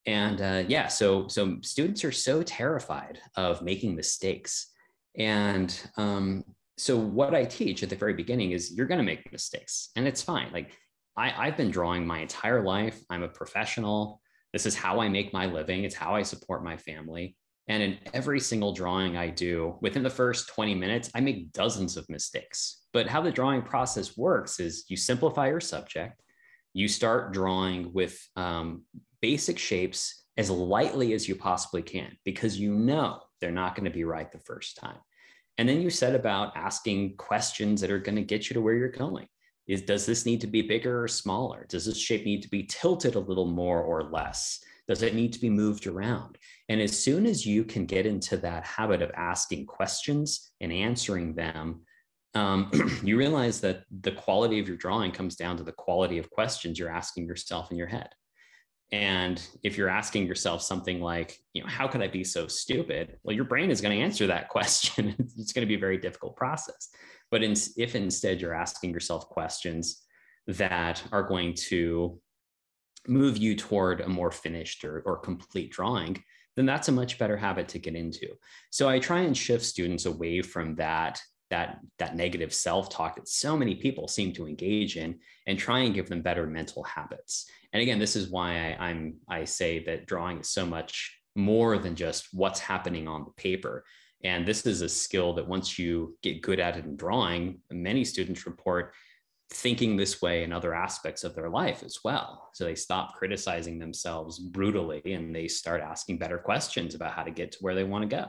And 0.05 0.43
uh, 0.43 0.65
yeah, 0.69 0.89
so 0.89 1.27
so 1.29 1.57
students 1.63 2.05
are 2.05 2.13
so 2.13 2.43
terrified 2.43 3.19
of 3.37 3.63
making 3.63 3.95
mistakes, 3.95 4.71
and 5.17 5.71
um, 5.97 6.45
so 6.77 6.99
what 6.99 7.35
I 7.35 7.47
teach 7.47 7.83
at 7.83 7.89
the 7.89 7.97
very 7.97 8.13
beginning 8.13 8.51
is 8.51 8.75
you're 8.77 8.87
going 8.87 8.99
to 8.99 9.11
make 9.13 9.33
mistakes, 9.33 9.89
and 9.97 10.07
it's 10.07 10.21
fine. 10.21 10.53
Like 10.53 10.77
I, 11.17 11.33
I've 11.47 11.57
been 11.57 11.71
drawing 11.71 12.07
my 12.07 12.19
entire 12.19 12.63
life. 12.63 13.01
I'm 13.09 13.23
a 13.23 13.29
professional. 13.29 14.21
This 14.53 14.67
is 14.67 14.75
how 14.75 15.01
I 15.01 15.09
make 15.09 15.33
my 15.33 15.47
living. 15.47 15.85
It's 15.85 15.95
how 15.95 16.15
I 16.15 16.23
support 16.23 16.63
my 16.63 16.77
family. 16.77 17.37
And 17.69 17.83
in 17.83 17.99
every 18.13 18.41
single 18.41 18.73
drawing 18.73 19.17
I 19.17 19.29
do, 19.29 19.79
within 19.81 20.03
the 20.03 20.11
first 20.11 20.49
20 20.49 20.75
minutes, 20.75 21.11
I 21.15 21.21
make 21.21 21.53
dozens 21.53 21.97
of 21.97 22.09
mistakes. 22.11 22.83
But 22.93 23.07
how 23.07 23.23
the 23.23 23.33
drawing 23.33 23.63
process 23.63 24.17
works 24.17 24.61
is 24.61 24.85
you 24.89 24.97
simplify 24.97 25.49
your 25.49 25.61
subject, 25.61 26.21
you 26.75 26.89
start 26.89 27.33
drawing 27.33 27.93
with 27.93 28.19
um, 28.37 28.83
basic 29.23 29.59
shapes 29.59 30.25
as 30.37 30.51
lightly 30.51 31.15
as 31.15 31.29
you 31.29 31.37
possibly 31.37 31.83
can 31.83 32.17
because 32.25 32.59
you 32.59 32.75
know 32.75 33.21
they're 33.41 33.51
not 33.51 33.75
going 33.75 33.85
to 33.85 33.91
be 33.91 34.05
right 34.05 34.31
the 34.31 34.39
first 34.39 34.77
time. 34.77 34.99
And 35.57 35.69
then 35.69 35.81
you 35.81 35.91
set 35.91 36.15
about 36.15 36.57
asking 36.57 37.17
questions 37.17 37.81
that 37.81 37.91
are 37.91 38.01
going 38.01 38.17
to 38.17 38.23
get 38.23 38.51
you 38.51 38.55
to 38.55 38.61
where 38.61 38.75
you're 38.75 38.89
going. 38.89 39.29
Is 39.67 39.83
does 39.83 40.05
this 40.05 40.27
need 40.27 40.41
to 40.43 40.47
be 40.47 40.63
bigger 40.63 41.03
or 41.03 41.09
smaller? 41.09 41.65
Does 41.69 41.87
this 41.87 41.99
shape 41.99 42.25
need 42.25 42.43
to 42.43 42.51
be 42.51 42.65
tilted 42.65 43.15
a 43.15 43.21
little 43.21 43.47
more 43.47 43.81
or 43.81 44.03
less? 44.03 44.61
Does 44.87 45.03
it 45.03 45.15
need 45.15 45.33
to 45.33 45.41
be 45.41 45.51
moved 45.51 45.87
around? 45.87 46.37
And 46.69 46.81
as 46.81 46.99
soon 46.99 47.27
as 47.27 47.47
you 47.47 47.65
can 47.65 47.87
get 47.87 48.07
into 48.07 48.37
that 48.39 48.67
habit 48.67 49.03
of 49.03 49.11
asking 49.15 49.67
questions 49.67 50.53
and 50.61 50.73
answering 50.73 51.35
them, 51.35 51.83
um, 52.35 52.71
you 53.03 53.17
realize 53.17 53.61
that 53.61 53.85
the 54.03 54.13
quality 54.13 54.59
of 54.59 54.69
your 54.69 54.77
drawing 54.77 55.13
comes 55.13 55.37
down 55.37 55.57
to 55.57 55.63
the 55.63 55.73
quality 55.73 56.19
of 56.19 56.31
questions 56.31 56.79
you're 56.79 56.91
asking 56.91 57.27
yourself 57.27 57.71
in 57.71 57.79
your 57.79 57.87
head. 57.87 58.09
And 58.93 59.45
if 59.63 59.77
you're 59.77 59.89
asking 59.89 60.27
yourself 60.27 60.63
something 60.63 61.01
like, 61.01 61.39
you 61.53 61.63
know, 61.63 61.69
how 61.69 61.89
could 61.89 62.03
I 62.03 62.09
be 62.09 62.23
so 62.23 62.47
stupid? 62.47 63.19
Well, 63.23 63.35
your 63.35 63.45
brain 63.45 63.71
is 63.71 63.81
going 63.81 63.97
to 63.97 64.05
answer 64.05 64.27
that 64.27 64.49
question. 64.51 65.17
it's 65.39 65.53
going 65.53 65.67
to 65.67 65.69
be 65.69 65.75
a 65.75 65.81
very 65.81 65.99
difficult 65.99 66.37
process. 66.37 66.91
But 67.31 67.43
in, 67.43 67.55
if 67.77 67.95
instead 67.95 68.41
you're 68.41 68.55
asking 68.55 68.91
yourself 68.91 69.29
questions 69.29 70.03
that 70.47 71.03
are 71.11 71.23
going 71.23 71.55
to 71.55 72.21
move 73.07 73.37
you 73.37 73.55
toward 73.57 74.01
a 74.01 74.09
more 74.09 74.31
finished 74.31 74.85
or, 74.85 75.01
or 75.07 75.19
complete 75.19 75.71
drawing, 75.71 76.23
then 76.57 76.67
that's 76.67 76.89
a 76.89 76.93
much 76.93 77.19
better 77.19 77.37
habit 77.37 77.69
to 77.69 77.79
get 77.79 77.97
into. 77.97 78.29
So 78.71 78.89
I 78.89 78.99
try 78.99 79.21
and 79.21 79.37
shift 79.37 79.65
students 79.65 80.07
away 80.07 80.43
from 80.43 80.77
that 80.77 81.21
that 81.51 81.79
that 81.99 82.17
negative 82.17 82.53
self-talk 82.55 83.17
that 83.17 83.29
so 83.29 83.57
many 83.57 83.75
people 83.75 84.09
seem 84.09 84.33
to 84.33 84.47
engage 84.47 84.97
in 84.97 85.19
and 85.47 85.59
try 85.59 85.81
and 85.81 85.95
give 85.95 86.09
them 86.09 86.23
better 86.23 86.47
mental 86.47 86.83
habits 86.83 87.47
and 87.73 87.83
again 87.83 87.99
this 87.99 88.17
is 88.17 88.31
why 88.31 88.73
I, 88.73 88.89
i'm 88.89 89.17
i 89.29 89.45
say 89.45 89.85
that 89.85 90.07
drawing 90.07 90.41
is 90.41 90.49
so 90.49 90.65
much 90.65 91.17
more 91.37 91.79
than 91.79 91.97
just 91.97 92.29
what's 92.33 92.61
happening 92.61 93.07
on 93.07 93.25
the 93.25 93.31
paper 93.33 93.85
and 94.25 94.47
this 94.47 94.65
is 94.67 94.81
a 94.81 94.89
skill 94.89 95.35
that 95.35 95.47
once 95.47 95.79
you 95.79 96.17
get 96.23 96.41
good 96.41 96.61
at 96.61 96.77
it 96.77 96.87
in 96.87 96.97
drawing 96.97 97.61
many 97.71 98.05
students 98.05 98.47
report 98.47 98.95
thinking 99.55 99.97
this 99.97 100.21
way 100.21 100.43
in 100.43 100.53
other 100.53 100.75
aspects 100.75 101.25
of 101.25 101.35
their 101.35 101.49
life 101.49 101.83
as 101.83 101.99
well. 102.05 102.51
So 102.55 102.65
they 102.65 102.75
stop 102.75 103.15
criticizing 103.15 103.79
themselves 103.79 104.39
brutally 104.39 105.03
and 105.05 105.35
they 105.35 105.49
start 105.49 105.81
asking 105.81 106.19
better 106.19 106.39
questions 106.39 106.95
about 106.95 107.13
how 107.13 107.23
to 107.23 107.31
get 107.31 107.53
to 107.53 107.59
where 107.61 107.75
they 107.75 107.85
want 107.85 108.03
to 108.03 108.17
go. 108.17 108.27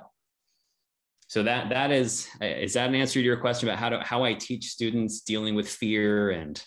So 1.27 1.41
that 1.43 1.69
that 1.69 1.91
is 1.91 2.27
is 2.39 2.73
that 2.73 2.89
an 2.89 2.95
answer 2.95 3.19
to 3.19 3.25
your 3.25 3.37
question 3.37 3.67
about 3.67 3.79
how 3.79 3.89
to 3.89 3.99
how 4.01 4.23
I 4.23 4.33
teach 4.33 4.65
students 4.65 5.21
dealing 5.21 5.55
with 5.55 5.67
fear 5.67 6.31
and 6.31 6.63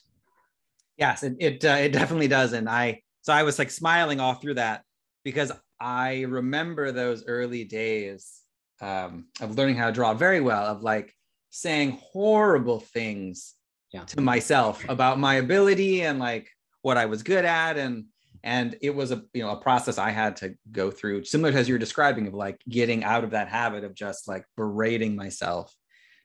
Yes, 0.97 1.23
it 1.23 1.37
it, 1.39 1.65
uh, 1.65 1.77
it 1.79 1.93
definitely 1.93 2.27
does 2.27 2.53
and 2.53 2.69
I 2.69 3.03
so 3.23 3.33
I 3.33 3.45
was 3.45 3.59
like 3.59 3.71
smiling 3.71 4.19
all 4.19 4.35
through 4.35 4.55
that 4.55 4.83
because 5.23 5.53
I 5.81 6.23
remember 6.23 6.91
those 6.91 7.25
early 7.27 7.63
days 7.63 8.41
um, 8.81 9.27
of 9.41 9.57
learning 9.57 9.77
how 9.77 9.87
to 9.87 9.93
draw 9.93 10.15
very 10.15 10.41
well 10.41 10.67
of 10.67 10.83
like 10.83 11.15
saying 11.51 12.01
horrible 12.03 12.81
things 12.81 13.55
yeah. 13.93 14.05
to 14.05 14.21
myself 14.21 14.85
about 14.89 15.19
my 15.19 15.37
ability 15.37 16.03
and 16.03 16.19
like 16.19 16.49
what 16.83 16.97
I 16.97 17.07
was 17.07 17.23
good 17.23 17.45
at. 17.45 17.77
And 17.77 18.07
and 18.45 18.77
it 18.81 18.95
was 18.95 19.11
a 19.11 19.23
you 19.33 19.43
know 19.43 19.51
a 19.51 19.61
process 19.61 19.99
I 19.99 20.11
had 20.11 20.37
to 20.37 20.55
go 20.71 20.91
through 20.91 21.25
similar 21.25 21.53
to 21.53 21.59
as 21.59 21.69
you're 21.69 21.79
describing 21.79 22.27
of 22.27 22.35
like 22.35 22.61
getting 22.69 23.05
out 23.05 23.25
of 23.25 23.31
that 23.31 23.49
habit 23.49 23.85
of 23.85 23.95
just 23.95 24.29
like 24.29 24.45
berating 24.57 25.17
myself 25.17 25.75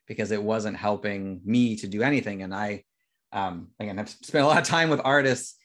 because 0.06 0.30
it 0.30 0.42
wasn't 0.42 0.76
helping 0.76 1.40
me 1.44 1.76
to 1.76 1.88
do 1.88 2.02
anything. 2.02 2.42
And 2.42 2.54
I 2.54 2.84
um 3.32 3.68
again 3.80 3.98
I've 3.98 4.10
spent 4.10 4.44
a 4.44 4.48
lot 4.48 4.58
of 4.58 4.64
time 4.64 4.90
with 4.90 5.00
artists 5.04 5.56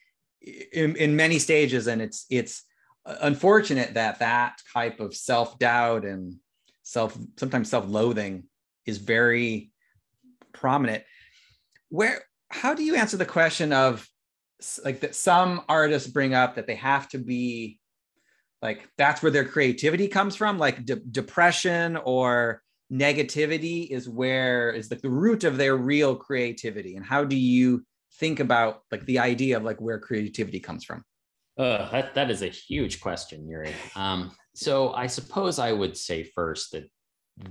in, 0.41 0.95
in 0.95 1.15
many 1.15 1.39
stages. 1.39 1.88
And 1.88 2.01
it's 2.01 2.25
it's 2.29 2.63
unfortunate 3.05 3.93
that 3.95 4.19
that 4.19 4.59
type 4.73 4.99
of 4.99 5.15
self-doubt 5.15 6.05
and 6.05 6.35
self 6.83 7.17
sometimes 7.38 7.69
self-loathing 7.69 8.43
is 8.85 8.97
very 8.97 9.71
prominent 10.53 11.03
where 11.89 12.23
how 12.49 12.73
do 12.73 12.84
you 12.84 12.95
answer 12.95 13.17
the 13.17 13.25
question 13.25 13.73
of 13.73 14.08
like 14.84 14.99
that 15.02 15.15
some 15.15 15.62
artists 15.69 16.10
bring 16.10 16.34
up 16.34 16.56
that 16.56 16.67
they 16.67 16.75
have 16.75 17.08
to 17.10 17.17
be 17.17 17.80
like 18.62 18.89
that's 18.97 19.21
where 19.21 19.32
their 19.32 19.45
creativity 19.45 20.08
comes 20.08 20.36
from? 20.36 20.58
Like 20.58 20.86
de- 20.86 20.95
depression 20.95 21.97
or 21.97 22.62
negativity 22.91 23.88
is 23.89 24.10
where 24.10 24.71
is 24.71 24.89
the 24.89 24.99
root 25.04 25.43
of 25.43 25.58
their 25.58 25.78
real 25.78 26.15
creativity. 26.15 26.95
And 26.95 27.06
how 27.06 27.23
do 27.23 27.36
you 27.36 27.86
think 28.19 28.39
about 28.39 28.82
like 28.91 29.06
the 29.06 29.19
idea 29.19 29.58
of 29.58 29.63
like 29.63 29.80
where 29.80 29.99
creativity 29.99 30.60
comes 30.60 30.84
from? 30.84 31.04
Uh, 31.58 31.89
that, 31.91 32.15
that 32.15 32.32
is 32.32 32.41
a 32.41 32.47
huge 32.47 32.99
question 33.02 33.47
yuri. 33.47 33.73
Um, 33.95 34.32
so 34.60 34.93
i 34.93 35.08
suppose 35.08 35.60
i 35.60 35.71
would 35.71 35.95
say 35.95 36.23
first 36.23 36.71
that 36.71 36.86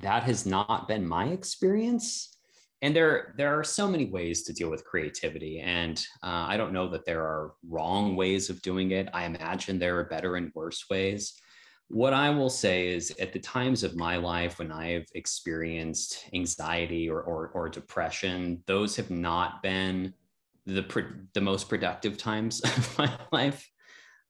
that 0.01 0.23
has 0.25 0.45
not 0.45 0.87
been 0.89 1.07
my 1.07 1.27
experience 1.27 2.38
and 2.83 2.95
there 2.95 3.35
there 3.37 3.59
are 3.59 3.65
so 3.65 3.89
many 3.89 4.07
ways 4.07 4.43
to 4.43 4.53
deal 4.53 4.71
with 4.71 4.85
creativity 4.85 5.61
and 5.61 6.07
uh, 6.23 6.47
i 6.49 6.57
don't 6.57 6.73
know 6.73 6.89
that 6.89 7.05
there 7.05 7.23
are 7.23 7.53
wrong 7.69 8.17
ways 8.17 8.51
of 8.51 8.63
doing 8.63 8.93
it. 8.93 9.09
I 9.13 9.25
imagine 9.25 9.79
there 9.79 9.99
are 9.99 10.05
better 10.05 10.37
and 10.37 10.53
worse 10.55 10.85
ways. 10.91 11.35
What 11.89 12.13
i 12.13 12.31
will 12.31 12.51
say 12.51 12.89
is 12.89 13.15
at 13.21 13.33
the 13.33 13.39
times 13.41 13.83
of 13.83 13.97
my 13.97 14.17
life 14.17 14.59
when 14.59 14.71
i've 14.71 15.07
experienced 15.15 16.29
anxiety 16.35 17.09
or, 17.09 17.23
or, 17.23 17.49
or 17.55 17.69
depression 17.69 18.63
those 18.67 18.95
have 18.97 19.11
not 19.11 19.63
been 19.63 20.13
the, 20.69 21.15
the 21.33 21.41
most 21.41 21.69
productive 21.69 22.17
times 22.19 22.61
of 22.65 22.99
my 22.99 23.11
life. 23.33 23.69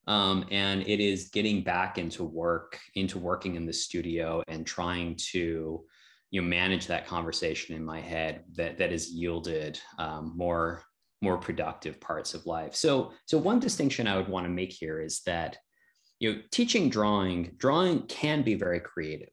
Um, 0.07 0.47
and 0.51 0.87
it 0.87 1.01
is 1.01 1.29
getting 1.29 1.63
back 1.63 1.99
into 1.99 2.25
work 2.25 2.79
into 2.95 3.19
working 3.19 3.57
in 3.57 3.67
the 3.67 3.73
studio 3.75 4.43
and 4.49 4.67
trying 4.67 5.17
to 5.33 5.85
you 6.31 6.41
know 6.41 6.49
manage 6.49 6.87
that 6.87 7.07
conversation 7.07 7.75
in 7.75 7.85
my 7.85 8.01
head 8.01 8.45
that 8.55 8.79
that 8.79 8.91
has 8.91 9.11
yielded 9.11 9.81
um, 9.99 10.33
more 10.37 10.83
more 11.21 11.39
productive 11.39 12.01
parts 12.01 12.35
of 12.35 12.47
life. 12.47 12.75
So 12.75 13.13
so 13.27 13.39
one 13.39 13.61
distinction 13.61 14.07
i 14.07 14.17
would 14.17 14.29
want 14.29 14.47
to 14.47 14.51
make 14.51 14.73
here 14.73 15.01
is 15.01 15.21
that 15.27 15.57
you 16.21 16.33
know 16.33 16.41
teaching 16.51 16.89
drawing 16.89 17.55
drawing 17.57 18.03
can 18.03 18.43
be 18.43 18.55
very 18.55 18.81
creative 18.81 19.33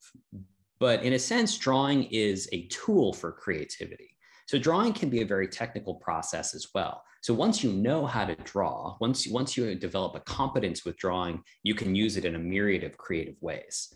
but 0.80 1.04
in 1.04 1.14
a 1.14 1.20
sense 1.20 1.58
drawing 1.58 2.04
is 2.06 2.50
a 2.52 2.68
tool 2.68 3.14
for 3.14 3.32
creativity. 3.32 4.18
So 4.48 4.60
drawing 4.60 4.94
can 4.94 5.10
be 5.10 5.22
a 5.22 5.26
very 5.26 5.48
technical 5.48 5.96
process 5.96 6.54
as 6.54 6.68
well. 6.76 7.02
So 7.22 7.34
once 7.34 7.64
you 7.64 7.72
know 7.72 8.06
how 8.06 8.26
to 8.26 8.36
draw 8.36 8.96
once 9.02 9.26
you 9.26 9.34
once 9.34 9.58
you 9.58 9.74
develop 9.74 10.16
a 10.16 10.20
competence 10.20 10.86
with 10.86 10.96
drawing 10.98 11.42
you 11.64 11.74
can 11.74 11.96
use 11.96 12.18
it 12.18 12.26
in 12.26 12.36
a 12.36 12.40
myriad 12.40 12.84
of 12.84 12.98
creative 12.98 13.36
ways 13.42 13.92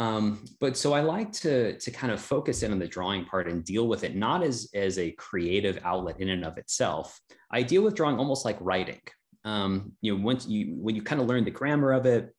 um, 0.00 0.42
but 0.60 0.78
so 0.78 0.94
I 0.94 1.02
like 1.02 1.30
to 1.44 1.78
to 1.78 1.90
kind 1.90 2.10
of 2.10 2.20
focus 2.20 2.62
in 2.62 2.72
on 2.72 2.78
the 2.78 2.88
drawing 2.88 3.26
part 3.26 3.46
and 3.46 3.62
deal 3.62 3.86
with 3.86 4.02
it 4.02 4.16
not 4.16 4.42
as 4.42 4.68
as 4.74 4.98
a 4.98 5.12
creative 5.12 5.78
outlet 5.84 6.20
in 6.20 6.30
and 6.30 6.44
of 6.44 6.56
itself. 6.56 7.20
I 7.52 7.62
deal 7.62 7.82
with 7.82 7.94
drawing 7.94 8.18
almost 8.18 8.46
like 8.46 8.56
writing. 8.60 9.02
Um, 9.44 9.92
you 10.00 10.16
know, 10.16 10.24
once 10.24 10.48
you 10.48 10.74
when 10.74 10.96
you 10.96 11.02
kind 11.02 11.20
of 11.20 11.26
learn 11.26 11.44
the 11.44 11.50
grammar 11.50 11.92
of 11.92 12.06
it, 12.06 12.34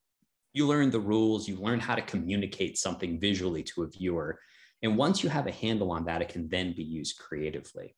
you 0.53 0.65
learn 0.65 0.89
the 0.89 0.99
rules, 0.99 1.47
you 1.47 1.55
learn 1.57 1.79
how 1.79 1.93
to 1.93 2.01
communicate 2.01 2.79
something 2.79 3.19
visually 3.19 3.61
to 3.63 3.83
a 3.83 3.87
viewer, 3.87 4.39
and 4.81 4.97
once 4.97 5.23
you 5.23 5.29
have 5.29 5.45
a 5.45 5.51
handle 5.51 5.91
on 5.91 6.05
that, 6.05 6.23
it 6.23 6.29
can 6.29 6.49
then 6.49 6.73
be 6.73 6.83
used 6.83 7.19
creatively. 7.19 7.95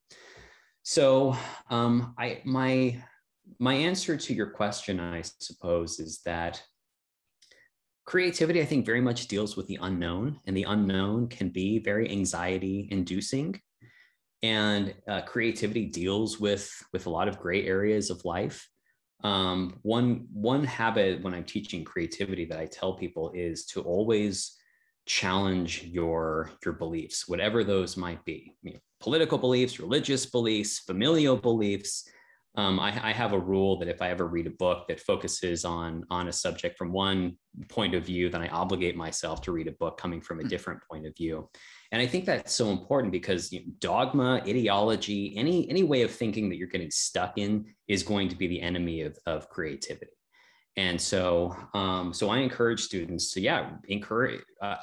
So 0.84 1.38
um, 1.70 2.14
I 2.20 2.42
my 2.44 3.02
my 3.60 3.76
answer 3.76 4.18
to 4.18 4.34
your 4.34 4.48
question, 4.48 5.00
I 5.00 5.22
suppose, 5.22 6.02
is 6.02 6.20
that 6.26 6.62
creativity, 8.06 8.62
I 8.62 8.66
think, 8.66 8.86
very 8.86 9.02
much 9.02 9.28
deals 9.28 9.56
with 9.56 9.68
the 9.68 9.80
unknown, 9.82 10.40
and 10.46 10.56
the 10.56 10.64
unknown 10.64 11.28
can 11.28 11.50
be 11.50 11.80
very 11.80 12.10
anxiety 12.10 12.88
inducing. 12.92 13.60
And 14.42 14.94
uh, 15.08 15.22
creativity 15.22 15.86
deals 15.86 16.40
with 16.40 16.70
with 16.92 17.06
a 17.06 17.10
lot 17.10 17.28
of 17.28 17.40
gray 17.40 17.66
areas 17.66 18.10
of 18.10 18.26
life. 18.26 18.68
Um, 19.24 19.80
one 19.84 20.28
one 20.34 20.66
habit 20.66 21.24
when 21.24 21.34
I'm 21.34 21.46
teaching 21.46 21.86
creativity 21.86 22.46
that 22.46 22.60
I 22.60 22.66
tell 22.66 22.94
people 22.94 23.32
is 23.34 23.66
to 23.68 23.82
always 23.82 24.58
challenge 25.06 25.84
your 25.84 26.52
your 26.66 26.74
beliefs, 26.74 27.28
whatever 27.28 27.64
those 27.64 27.96
might 27.96 28.24
be. 28.26 28.54
Political 29.00 29.38
beliefs, 29.38 29.80
religious 29.80 30.26
beliefs, 30.26 30.80
familial 30.80 31.38
beliefs. 31.38 32.08
Um, 32.56 32.80
I, 32.80 33.10
I, 33.10 33.12
have 33.14 33.34
a 33.34 33.40
rule 33.40 33.80
that 33.80 33.88
if 33.88 34.00
I 34.00 34.10
ever 34.10 34.28
read 34.28 34.46
a 34.46 34.52
book 34.52 34.88
that 34.88 35.00
focuses 35.00 35.66
on 35.66 36.04
on 36.12 36.28
a 36.28 36.32
subject 36.32 36.78
from 36.78 36.92
one 36.92 37.36
point 37.68 37.96
of 37.96 38.06
view, 38.06 38.30
then 38.30 38.44
I 38.44 38.48
obligate 38.50 38.96
myself 38.96 39.42
to 39.44 39.52
read 39.52 39.68
a 39.68 39.72
book 39.72 39.98
coming 39.98 40.22
from 40.22 40.40
a 40.40 40.44
hmm. 40.44 40.50
different 40.50 40.80
point 40.90 41.08
of 41.08 41.16
view. 41.18 41.50
And 41.92 42.00
I 42.00 42.06
think 42.06 42.26
that's 42.26 42.54
so 42.54 42.70
important 42.70 43.12
because 43.12 43.52
you 43.52 43.62
know, 43.62 43.66
dogma, 43.80 44.44
ideology, 44.48 45.34
any 45.36 45.68
any 45.68 45.84
way 45.84 46.04
of 46.04 46.12
thinking 46.12 46.48
that 46.50 46.58
you're 46.58 46.68
getting 46.68 46.92
stuck 46.92 47.38
in 47.38 47.66
is 47.88 48.04
going 48.04 48.30
to 48.30 48.36
be 48.36 48.48
the 48.48 48.62
enemy 48.62 49.02
of, 49.02 49.18
of 49.26 49.50
creativity. 49.50 50.12
And 50.76 51.00
so, 51.00 51.56
um, 51.74 52.14
so 52.14 52.30
I 52.30 52.40
encourage 52.40 52.82
students 52.82 53.32
to 53.34 53.42
yeah, 53.42 53.72
encourage, 53.88 54.42
uh, 54.62 54.78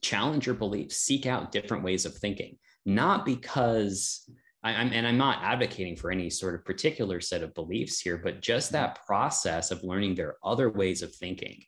challenge 0.00 0.46
your 0.46 0.54
beliefs, 0.54 0.96
seek 0.96 1.26
out 1.26 1.50
different 1.50 1.82
ways 1.82 2.06
of 2.06 2.16
thinking, 2.16 2.56
not 2.84 3.24
because 3.24 4.28
I, 4.64 4.72
am 4.72 4.92
and 4.92 5.06
I'm 5.06 5.18
not 5.18 5.42
advocating 5.42 5.94
for 5.94 6.10
any 6.10 6.30
sort 6.30 6.54
of 6.54 6.64
particular 6.64 7.20
set 7.20 7.42
of 7.42 7.54
beliefs 7.54 8.00
here, 8.00 8.16
but 8.16 8.40
just 8.40 8.68
mm-hmm. 8.68 8.82
that 8.82 9.06
process 9.06 9.70
of 9.70 9.84
learning 9.84 10.14
there 10.14 10.28
are 10.28 10.38
other 10.52 10.70
ways 10.70 11.02
of 11.02 11.14
thinking. 11.14 11.62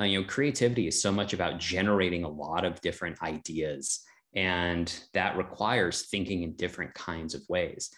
Uh, 0.00 0.04
you 0.04 0.20
know, 0.20 0.26
creativity 0.26 0.86
is 0.86 1.00
so 1.00 1.12
much 1.12 1.32
about 1.32 1.60
generating 1.60 2.24
a 2.24 2.28
lot 2.28 2.64
of 2.64 2.80
different 2.80 3.22
ideas, 3.22 4.00
and 4.34 5.00
that 5.12 5.36
requires 5.36 6.06
thinking 6.06 6.42
in 6.42 6.52
different 6.54 6.94
kinds 6.94 7.34
of 7.34 7.42
ways. 7.48 7.90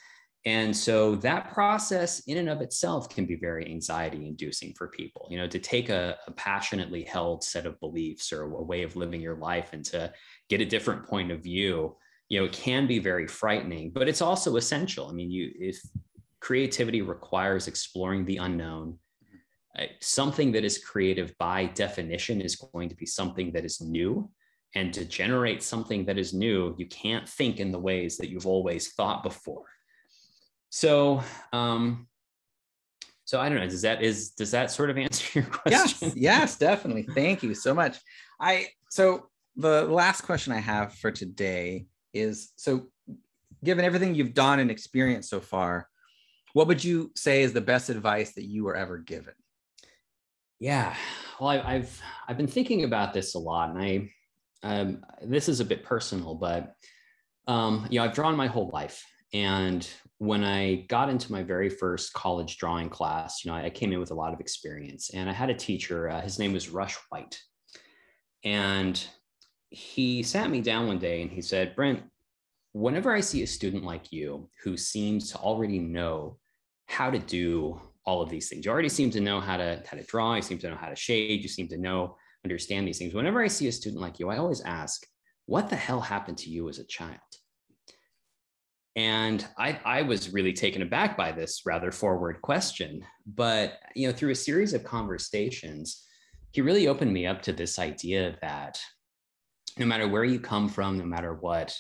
And 0.47 0.75
so 0.75 1.17
that 1.17 1.53
process 1.53 2.21
in 2.21 2.39
and 2.39 2.49
of 2.49 2.63
itself 2.63 3.11
can 3.11 3.27
be 3.27 3.37
very 3.37 3.67
anxiety 3.67 4.27
inducing 4.27 4.73
for 4.73 4.89
people, 4.89 5.29
you 5.31 5.37
know, 5.37 5.47
to 5.47 5.59
take 5.59 5.91
a, 5.91 6.17
a, 6.27 6.31
passionately 6.33 7.03
held 7.03 7.45
set 7.45 7.67
of 7.67 7.79
beliefs 7.79 8.33
or 8.33 8.45
a 8.45 8.63
way 8.63 8.83
of 8.83 8.97
living 8.97 9.21
your 9.21 9.37
life 9.37 9.75
and 9.75 9.85
to 9.85 10.11
get 10.49 10.63
a 10.63 10.65
different 10.65 11.05
point 11.05 11.31
of 11.31 11.43
view, 11.43 11.95
you 12.31 12.39
know, 12.39 12.47
it 12.47 12.53
can 12.53 12.87
be 12.87 12.99
very 12.99 13.27
frightening, 13.27 13.91
but 13.91 14.09
it's 14.09 14.23
also 14.23 14.57
essential. 14.57 15.09
I 15.09 15.13
mean, 15.13 15.31
you, 15.31 15.53
if 15.59 15.79
creativity 16.41 17.03
requires 17.03 17.69
exploring 17.69 18.25
the 18.25 18.39
unknown, 18.39 18.99
uh, 19.79 19.85
something 20.01 20.53
that 20.53 20.65
is 20.65 20.79
creative 20.79 21.37
by 21.37 21.67
definition 21.67 22.41
is 22.41 22.57
going 22.57 22.89
to 22.89 22.97
be 22.97 23.05
something 23.05 23.53
that 23.53 23.67
is 23.67 23.83
new. 23.83 24.31
And 24.75 24.95
to 24.95 25.05
generate 25.05 25.63
something 25.63 26.07
that 26.07 26.17
is 26.17 26.33
new, 26.33 26.75
you 26.79 26.87
can't 26.87 27.29
think 27.29 27.61
in 27.61 27.73
the 27.73 27.79
ways 27.79 28.17
that 28.17 28.31
you've 28.31 28.47
always 28.47 28.93
thought 28.93 29.23
before 29.23 29.67
so, 30.71 31.23
um, 31.53 32.07
so 33.25 33.41
I 33.41 33.49
don't 33.49 33.59
know. 33.59 33.69
Does 33.69 33.83
that 33.83 34.03
is 34.03 34.31
does 34.31 34.53
that 34.53 34.71
sort 34.71 34.91
of 34.91 34.99
answer 35.07 35.41
your 35.41 35.49
question? 35.49 36.09
Yes, 36.09 36.17
yes, 36.17 36.59
definitely. 36.59 37.03
Thank 37.03 37.43
you 37.43 37.55
so 37.55 37.75
much. 37.75 37.99
I 38.41 38.69
so 38.89 39.29
the 39.57 39.85
last 39.85 40.23
question 40.23 40.53
I 40.53 40.59
have 40.59 40.95
for 40.95 41.11
today 41.11 41.87
is 42.13 42.53
so 42.57 42.89
given 43.65 43.85
everything 43.85 44.15
you've 44.15 44.35
done 44.35 44.59
and 44.59 44.71
experienced 44.71 45.31
so 45.31 45.41
far, 45.41 45.89
what 46.53 46.67
would 46.67 46.83
you 46.83 47.13
say 47.15 47.43
is 47.43 47.53
the 47.53 47.61
best 47.61 47.91
advice 47.91 48.33
that 48.35 48.45
you 48.45 48.65
were 48.65 48.77
ever 48.77 48.99
given? 48.99 49.35
Yeah, 50.59 50.95
well, 51.41 51.51
I, 51.51 51.75
have 51.75 52.01
I've 52.29 52.37
been 52.37 52.47
thinking 52.47 52.85
about 52.85 53.15
this 53.15 53.35
a 53.35 53.39
lot, 53.39 53.71
and 53.71 53.79
I 53.79 54.11
um, 54.63 55.05
this 55.23 55.49
is 55.49 55.61
a 55.61 55.65
bit 55.65 55.85
personal, 55.85 56.35
but 56.35 56.75
um, 57.49 57.87
you 57.91 57.99
know, 57.99 58.05
I've 58.05 58.15
drawn 58.15 58.37
my 58.37 58.47
whole 58.47 58.69
life, 58.73 59.03
and 59.33 59.89
when 60.19 60.45
I 60.45 60.87
got 60.89 61.09
into 61.09 61.33
my 61.33 61.43
very 61.43 61.71
first 61.71 62.13
college 62.13 62.59
drawing 62.59 62.91
class, 62.91 63.43
you 63.43 63.51
know, 63.51 63.57
I 63.57 63.71
came 63.71 63.91
in 63.91 64.01
with 64.01 64.11
a 64.11 64.15
lot 64.15 64.35
of 64.35 64.41
experience 64.41 65.11
and 65.15 65.31
I 65.31 65.33
had 65.33 65.49
a 65.49 65.55
teacher, 65.55 66.11
uh, 66.11 66.21
his 66.21 66.39
name 66.39 66.53
was 66.53 66.69
Rush 66.69 66.95
White. 67.09 67.41
And 68.45 69.03
he 69.71 70.23
sat 70.23 70.51
me 70.51 70.61
down 70.61 70.87
one 70.87 70.99
day 70.99 71.23
and 71.23 71.31
he 71.31 71.41
said, 71.41 71.75
Brent, 71.75 72.03
whenever 72.73 73.13
I 73.15 73.21
see 73.21 73.43
a 73.43 73.47
student 73.47 73.85
like 73.85 74.13
you 74.13 74.49
who 74.63 74.77
seems 74.77 75.31
to 75.31 75.39
already 75.39 75.79
know 75.79 76.39
how 76.87 77.11
to 77.11 77.19
do 77.19 77.81
all 78.05 78.21
of 78.21 78.31
these 78.31 78.49
things, 78.49 78.65
you 78.65 78.71
already 78.71 78.89
seem 78.89 79.11
to 79.11 79.21
know 79.21 79.41
how 79.41 79.57
to, 79.57 79.83
how 79.89 79.97
to 79.97 80.05
draw, 80.05 80.35
you 80.35 80.43
seem 80.43 80.59
to 80.59 80.71
know 80.71 80.77
how 80.77 80.89
to 80.89 80.97
shade, 80.97 81.43
you 81.43 81.49
seem 81.49 81.69
to 81.69 81.79
know, 81.79 82.17
understand 82.45 82.87
these 82.87 82.99
things. 82.99 83.15
Whenever 83.15 83.43
I 83.43 83.49
see 83.49 83.69
a 83.69 83.73
student 83.73 84.03
like 84.03 84.19
you, 84.19 84.29
I 84.29 84.39
always 84.39 84.61
ask, 84.63 85.07
what 85.47 85.69
the 85.69 85.77
hell 85.77 86.01
happened 86.01 86.39
to 86.39 86.51
you 86.51 86.69
as 86.69 86.79
a 86.79 86.87
child? 86.87 87.19
And 88.97 89.47
I, 89.57 89.79
I 89.85 90.03
was 90.03 90.33
really 90.33 90.53
taken 90.53 90.83
aback 90.83 91.17
by 91.17 91.31
this 91.31 91.63
rather 91.65 91.93
forward 91.93 92.43
question. 92.43 93.05
But 93.25 93.75
you 93.95 94.09
know, 94.09 94.13
through 94.13 94.31
a 94.31 94.37
series 94.37 94.75
of 94.75 94.83
conversations, 94.83 96.07
he 96.51 96.61
really 96.61 96.89
opened 96.89 97.13
me 97.13 97.27
up 97.27 97.41
to 97.43 97.53
this 97.53 97.79
idea 97.79 98.37
that 98.43 98.81
no 99.79 99.87
matter 99.87 100.09
where 100.09 100.25
you 100.25 100.41
come 100.41 100.69
from, 100.69 100.99
no 100.99 101.05
matter 101.05 101.35
what 101.35 101.77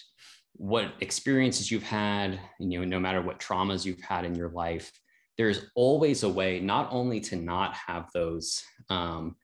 what 0.54 0.92
experiences 1.00 1.70
you've 1.70 1.82
had, 1.82 2.38
you 2.58 2.78
know, 2.78 2.84
no 2.84 3.00
matter 3.00 3.22
what 3.22 3.40
traumas 3.40 3.84
you've 3.84 4.02
had 4.02 4.24
in 4.24 4.34
your 4.34 4.50
life, 4.50 4.92
there's 5.38 5.66
always 5.74 6.22
a 6.22 6.28
way 6.28 6.60
not 6.60 6.88
only 6.90 7.18
to 7.20 7.36
not 7.36 7.74
have 7.74 8.10
those 8.12 8.62
um, 8.90 9.36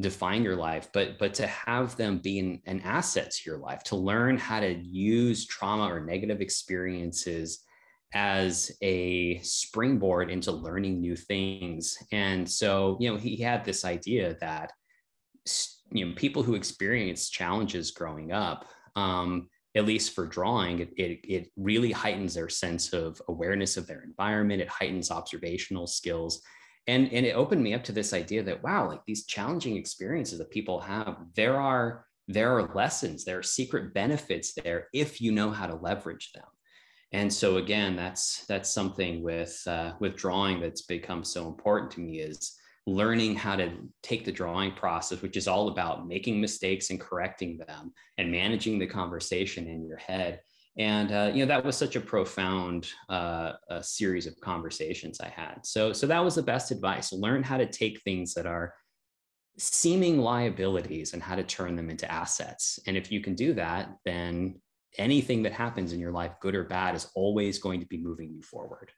define 0.00 0.44
your 0.44 0.56
life 0.56 0.88
but 0.92 1.18
but 1.18 1.34
to 1.34 1.46
have 1.46 1.96
them 1.96 2.18
be 2.18 2.38
an, 2.38 2.60
an 2.66 2.80
asset 2.82 3.30
to 3.30 3.50
your 3.50 3.58
life 3.58 3.82
to 3.82 3.96
learn 3.96 4.36
how 4.36 4.60
to 4.60 4.74
use 4.74 5.46
trauma 5.46 5.84
or 5.84 6.00
negative 6.00 6.40
experiences 6.40 7.64
as 8.14 8.70
a 8.80 9.38
springboard 9.40 10.30
into 10.30 10.50
learning 10.50 11.00
new 11.00 11.16
things. 11.16 11.98
And 12.12 12.48
so 12.48 12.96
you 13.00 13.10
know 13.10 13.16
he 13.16 13.36
had 13.36 13.64
this 13.64 13.84
idea 13.84 14.36
that 14.40 14.72
you 15.90 16.06
know 16.06 16.12
people 16.16 16.42
who 16.42 16.54
experience 16.54 17.30
challenges 17.30 17.90
growing 17.90 18.32
up 18.32 18.66
um, 18.96 19.48
at 19.78 19.84
least 19.84 20.14
for 20.14 20.26
drawing 20.26 20.80
it, 20.80 20.92
it, 20.96 21.20
it 21.22 21.50
really 21.56 21.92
heightens 21.92 22.34
their 22.34 22.48
sense 22.48 22.92
of 22.92 23.20
awareness 23.28 23.76
of 23.76 23.86
their 23.86 24.02
environment. 24.02 24.60
It 24.60 24.68
heightens 24.68 25.10
observational 25.10 25.86
skills. 25.86 26.42
And 26.86 27.12
and 27.12 27.26
it 27.26 27.36
opened 27.36 27.62
me 27.62 27.74
up 27.74 27.84
to 27.84 27.92
this 27.92 28.14
idea 28.14 28.42
that 28.44 28.62
wow 28.62 28.88
like 28.88 29.02
these 29.06 29.26
challenging 29.26 29.76
experiences 29.76 30.38
that 30.38 30.50
people 30.50 30.80
have 30.80 31.18
there 31.34 31.60
are 31.60 32.06
there 32.28 32.52
are 32.58 32.74
lessons 32.74 33.24
there 33.24 33.38
are 33.38 33.42
secret 33.42 33.92
benefits 33.92 34.54
there 34.54 34.88
if 34.94 35.20
you 35.20 35.30
know 35.32 35.50
how 35.50 35.66
to 35.66 35.74
leverage 35.76 36.32
them. 36.32 36.46
And 37.12 37.32
so 37.32 37.58
again 37.58 37.94
that's 37.94 38.46
that's 38.46 38.72
something 38.72 39.22
with 39.22 39.62
uh, 39.66 39.92
with 40.00 40.16
drawing 40.16 40.60
that's 40.60 40.82
become 40.82 41.24
so 41.24 41.46
important 41.46 41.90
to 41.92 42.00
me 42.00 42.20
is 42.20 42.58
learning 42.88 43.34
how 43.34 43.54
to 43.54 43.70
take 44.02 44.24
the 44.24 44.32
drawing 44.32 44.72
process 44.72 45.20
which 45.20 45.36
is 45.36 45.46
all 45.46 45.68
about 45.68 46.08
making 46.08 46.40
mistakes 46.40 46.88
and 46.88 46.98
correcting 46.98 47.58
them 47.58 47.92
and 48.16 48.32
managing 48.32 48.78
the 48.78 48.86
conversation 48.86 49.66
in 49.66 49.84
your 49.84 49.98
head. 49.98 50.40
And 50.78 51.12
uh, 51.12 51.30
you 51.34 51.44
know 51.44 51.48
that 51.48 51.64
was 51.64 51.76
such 51.76 51.96
a 51.96 52.00
profound 52.00 52.88
uh, 53.08 53.52
a 53.68 53.82
series 53.82 54.26
of 54.26 54.40
conversations 54.40 55.20
i 55.20 55.28
had. 55.28 55.58
So 55.64 55.92
so 55.92 56.06
that 56.06 56.24
was 56.24 56.36
the 56.36 56.42
best 56.42 56.70
advice. 56.70 57.12
Learn 57.12 57.42
how 57.42 57.58
to 57.58 57.66
take 57.66 58.00
things 58.00 58.32
that 58.34 58.46
are 58.46 58.74
seeming 59.58 60.18
liabilities 60.18 61.14
and 61.14 61.22
how 61.22 61.34
to 61.34 61.42
turn 61.42 61.74
them 61.76 61.90
into 61.90 62.10
assets. 62.10 62.78
And 62.86 62.96
if 62.96 63.12
you 63.12 63.20
can 63.20 63.34
do 63.34 63.52
that 63.54 63.90
then 64.04 64.60
anything 64.96 65.42
that 65.42 65.52
happens 65.52 65.92
in 65.92 66.00
your 66.00 66.12
life 66.12 66.32
good 66.40 66.54
or 66.54 66.64
bad 66.64 66.94
is 66.94 67.10
always 67.14 67.58
going 67.58 67.80
to 67.80 67.86
be 67.86 67.98
moving 67.98 68.32
you 68.32 68.40
forward. 68.40 68.92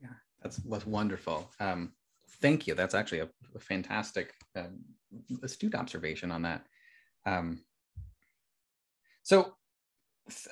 Yeah 0.00 0.16
that's 0.42 0.56
that's 0.58 0.86
wonderful. 0.86 1.50
Um, 1.60 1.92
thank 2.42 2.66
you 2.66 2.74
that's 2.74 2.94
actually 2.94 3.20
a, 3.20 3.28
a 3.54 3.60
fantastic 3.60 4.32
uh, 4.56 4.64
astute 5.42 5.74
observation 5.74 6.30
on 6.30 6.42
that 6.42 6.66
um, 7.24 7.62
so 9.22 9.54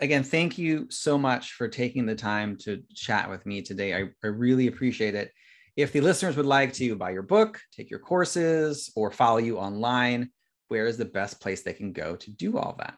again, 0.00 0.22
thank 0.22 0.59
you 0.59 0.87
so 0.90 1.16
much 1.16 1.53
for 1.53 1.68
taking 1.68 2.07
the 2.07 2.14
time 2.14 2.57
to 2.59 2.83
chat 2.94 3.29
with 3.29 3.46
me 3.46 3.62
today. 3.62 3.94
I, 3.94 4.09
I 4.22 4.29
really 4.29 4.66
appreciate 4.66 5.14
it. 5.14 5.32
If 5.76 5.93
the 5.93 6.01
listeners 6.01 6.36
would 6.36 6.47
like 6.47 6.72
to 6.74 6.97
buy 6.97 7.11
your 7.11 7.22
book, 7.22 7.61
take 7.72 7.91
your 7.91 8.01
courses, 8.01 8.91
or 8.97 9.11
follow 9.11 9.38
you 9.38 9.59
online, 9.59 10.30
where 10.68 10.86
is 10.86 10.97
the 10.97 11.05
best 11.05 11.41
place 11.41 11.62
they 11.62 11.72
can 11.72 11.93
go 11.93 12.16
to 12.16 12.30
do 12.30 12.59
all 12.59 12.76
that? 12.78 12.97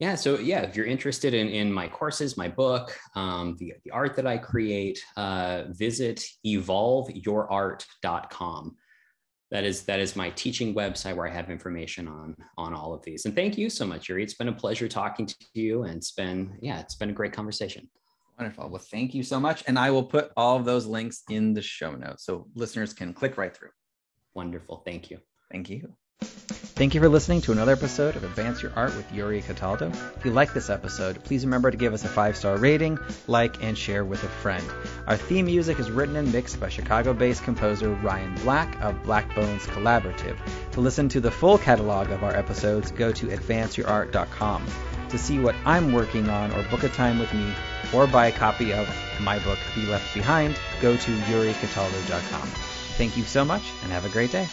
Yeah, 0.00 0.16
so 0.16 0.38
yeah, 0.38 0.62
if 0.62 0.76
you're 0.76 0.86
interested 0.86 1.34
in, 1.34 1.48
in 1.48 1.72
my 1.72 1.88
courses, 1.88 2.36
my 2.36 2.48
book, 2.48 2.98
um, 3.14 3.54
the, 3.58 3.74
the 3.84 3.92
art 3.92 4.16
that 4.16 4.26
I 4.26 4.38
create, 4.38 5.00
uh, 5.16 5.66
visit 5.68 6.24
evolveyourart.com 6.44 8.76
that 9.54 9.62
is 9.62 9.84
that 9.84 10.00
is 10.00 10.16
my 10.16 10.30
teaching 10.30 10.74
website 10.74 11.14
where 11.14 11.28
I 11.28 11.30
have 11.30 11.48
information 11.48 12.08
on 12.08 12.34
on 12.58 12.74
all 12.74 12.92
of 12.92 13.04
these. 13.04 13.24
And 13.24 13.36
thank 13.36 13.56
you 13.56 13.70
so 13.70 13.86
much, 13.86 14.08
Yuri. 14.08 14.24
It's 14.24 14.34
been 14.34 14.48
a 14.48 14.52
pleasure 14.52 14.88
talking 14.88 15.26
to 15.26 15.36
you, 15.52 15.84
and 15.84 15.96
it's 15.96 16.10
been 16.10 16.58
yeah, 16.60 16.80
it's 16.80 16.96
been 16.96 17.10
a 17.10 17.12
great 17.12 17.32
conversation. 17.32 17.88
Wonderful. 18.36 18.68
Well, 18.68 18.82
thank 18.90 19.14
you 19.14 19.22
so 19.22 19.38
much, 19.38 19.62
and 19.68 19.78
I 19.78 19.92
will 19.92 20.02
put 20.02 20.32
all 20.36 20.56
of 20.56 20.64
those 20.64 20.86
links 20.86 21.22
in 21.30 21.54
the 21.54 21.62
show 21.62 21.94
notes 21.94 22.24
so 22.24 22.48
listeners 22.56 22.92
can 22.92 23.12
click 23.12 23.38
right 23.38 23.56
through. 23.56 23.70
Wonderful. 24.34 24.82
Thank 24.84 25.08
you. 25.10 25.20
Thank 25.52 25.70
you. 25.70 25.94
Thank 26.76 26.92
you 26.92 27.00
for 27.00 27.08
listening 27.08 27.40
to 27.42 27.52
another 27.52 27.70
episode 27.70 28.16
of 28.16 28.24
Advance 28.24 28.60
Your 28.60 28.72
Art 28.74 28.96
with 28.96 29.12
Yuri 29.12 29.40
Cataldo. 29.42 29.92
If 30.16 30.24
you 30.24 30.32
like 30.32 30.52
this 30.52 30.70
episode, 30.70 31.22
please 31.22 31.44
remember 31.44 31.70
to 31.70 31.76
give 31.76 31.94
us 31.94 32.04
a 32.04 32.08
five 32.08 32.36
star 32.36 32.56
rating, 32.56 32.98
like, 33.28 33.62
and 33.62 33.78
share 33.78 34.04
with 34.04 34.24
a 34.24 34.28
friend. 34.28 34.66
Our 35.06 35.16
theme 35.16 35.46
music 35.46 35.78
is 35.78 35.88
written 35.88 36.16
and 36.16 36.32
mixed 36.32 36.58
by 36.58 36.70
Chicago 36.70 37.14
based 37.14 37.44
composer 37.44 37.90
Ryan 37.90 38.34
Black 38.42 38.82
of 38.82 39.00
Black 39.04 39.32
Bones 39.36 39.64
Collaborative. 39.66 40.36
To 40.72 40.80
listen 40.80 41.08
to 41.10 41.20
the 41.20 41.30
full 41.30 41.58
catalog 41.58 42.10
of 42.10 42.24
our 42.24 42.34
episodes, 42.34 42.90
go 42.90 43.12
to 43.12 43.28
advanceyourart.com. 43.28 44.66
To 45.10 45.16
see 45.16 45.38
what 45.38 45.54
I'm 45.64 45.92
working 45.92 46.28
on 46.28 46.50
or 46.54 46.64
book 46.64 46.82
a 46.82 46.88
time 46.88 47.20
with 47.20 47.32
me 47.32 47.54
or 47.92 48.08
buy 48.08 48.26
a 48.26 48.32
copy 48.32 48.72
of 48.72 48.88
my 49.20 49.38
book, 49.38 49.60
Be 49.76 49.86
Left 49.86 50.12
Behind, 50.12 50.58
go 50.82 50.96
to 50.96 51.10
yuricataldo.com. 51.12 52.48
Thank 52.98 53.16
you 53.16 53.22
so 53.22 53.44
much 53.44 53.62
and 53.84 53.92
have 53.92 54.04
a 54.04 54.08
great 54.08 54.32
day. 54.32 54.48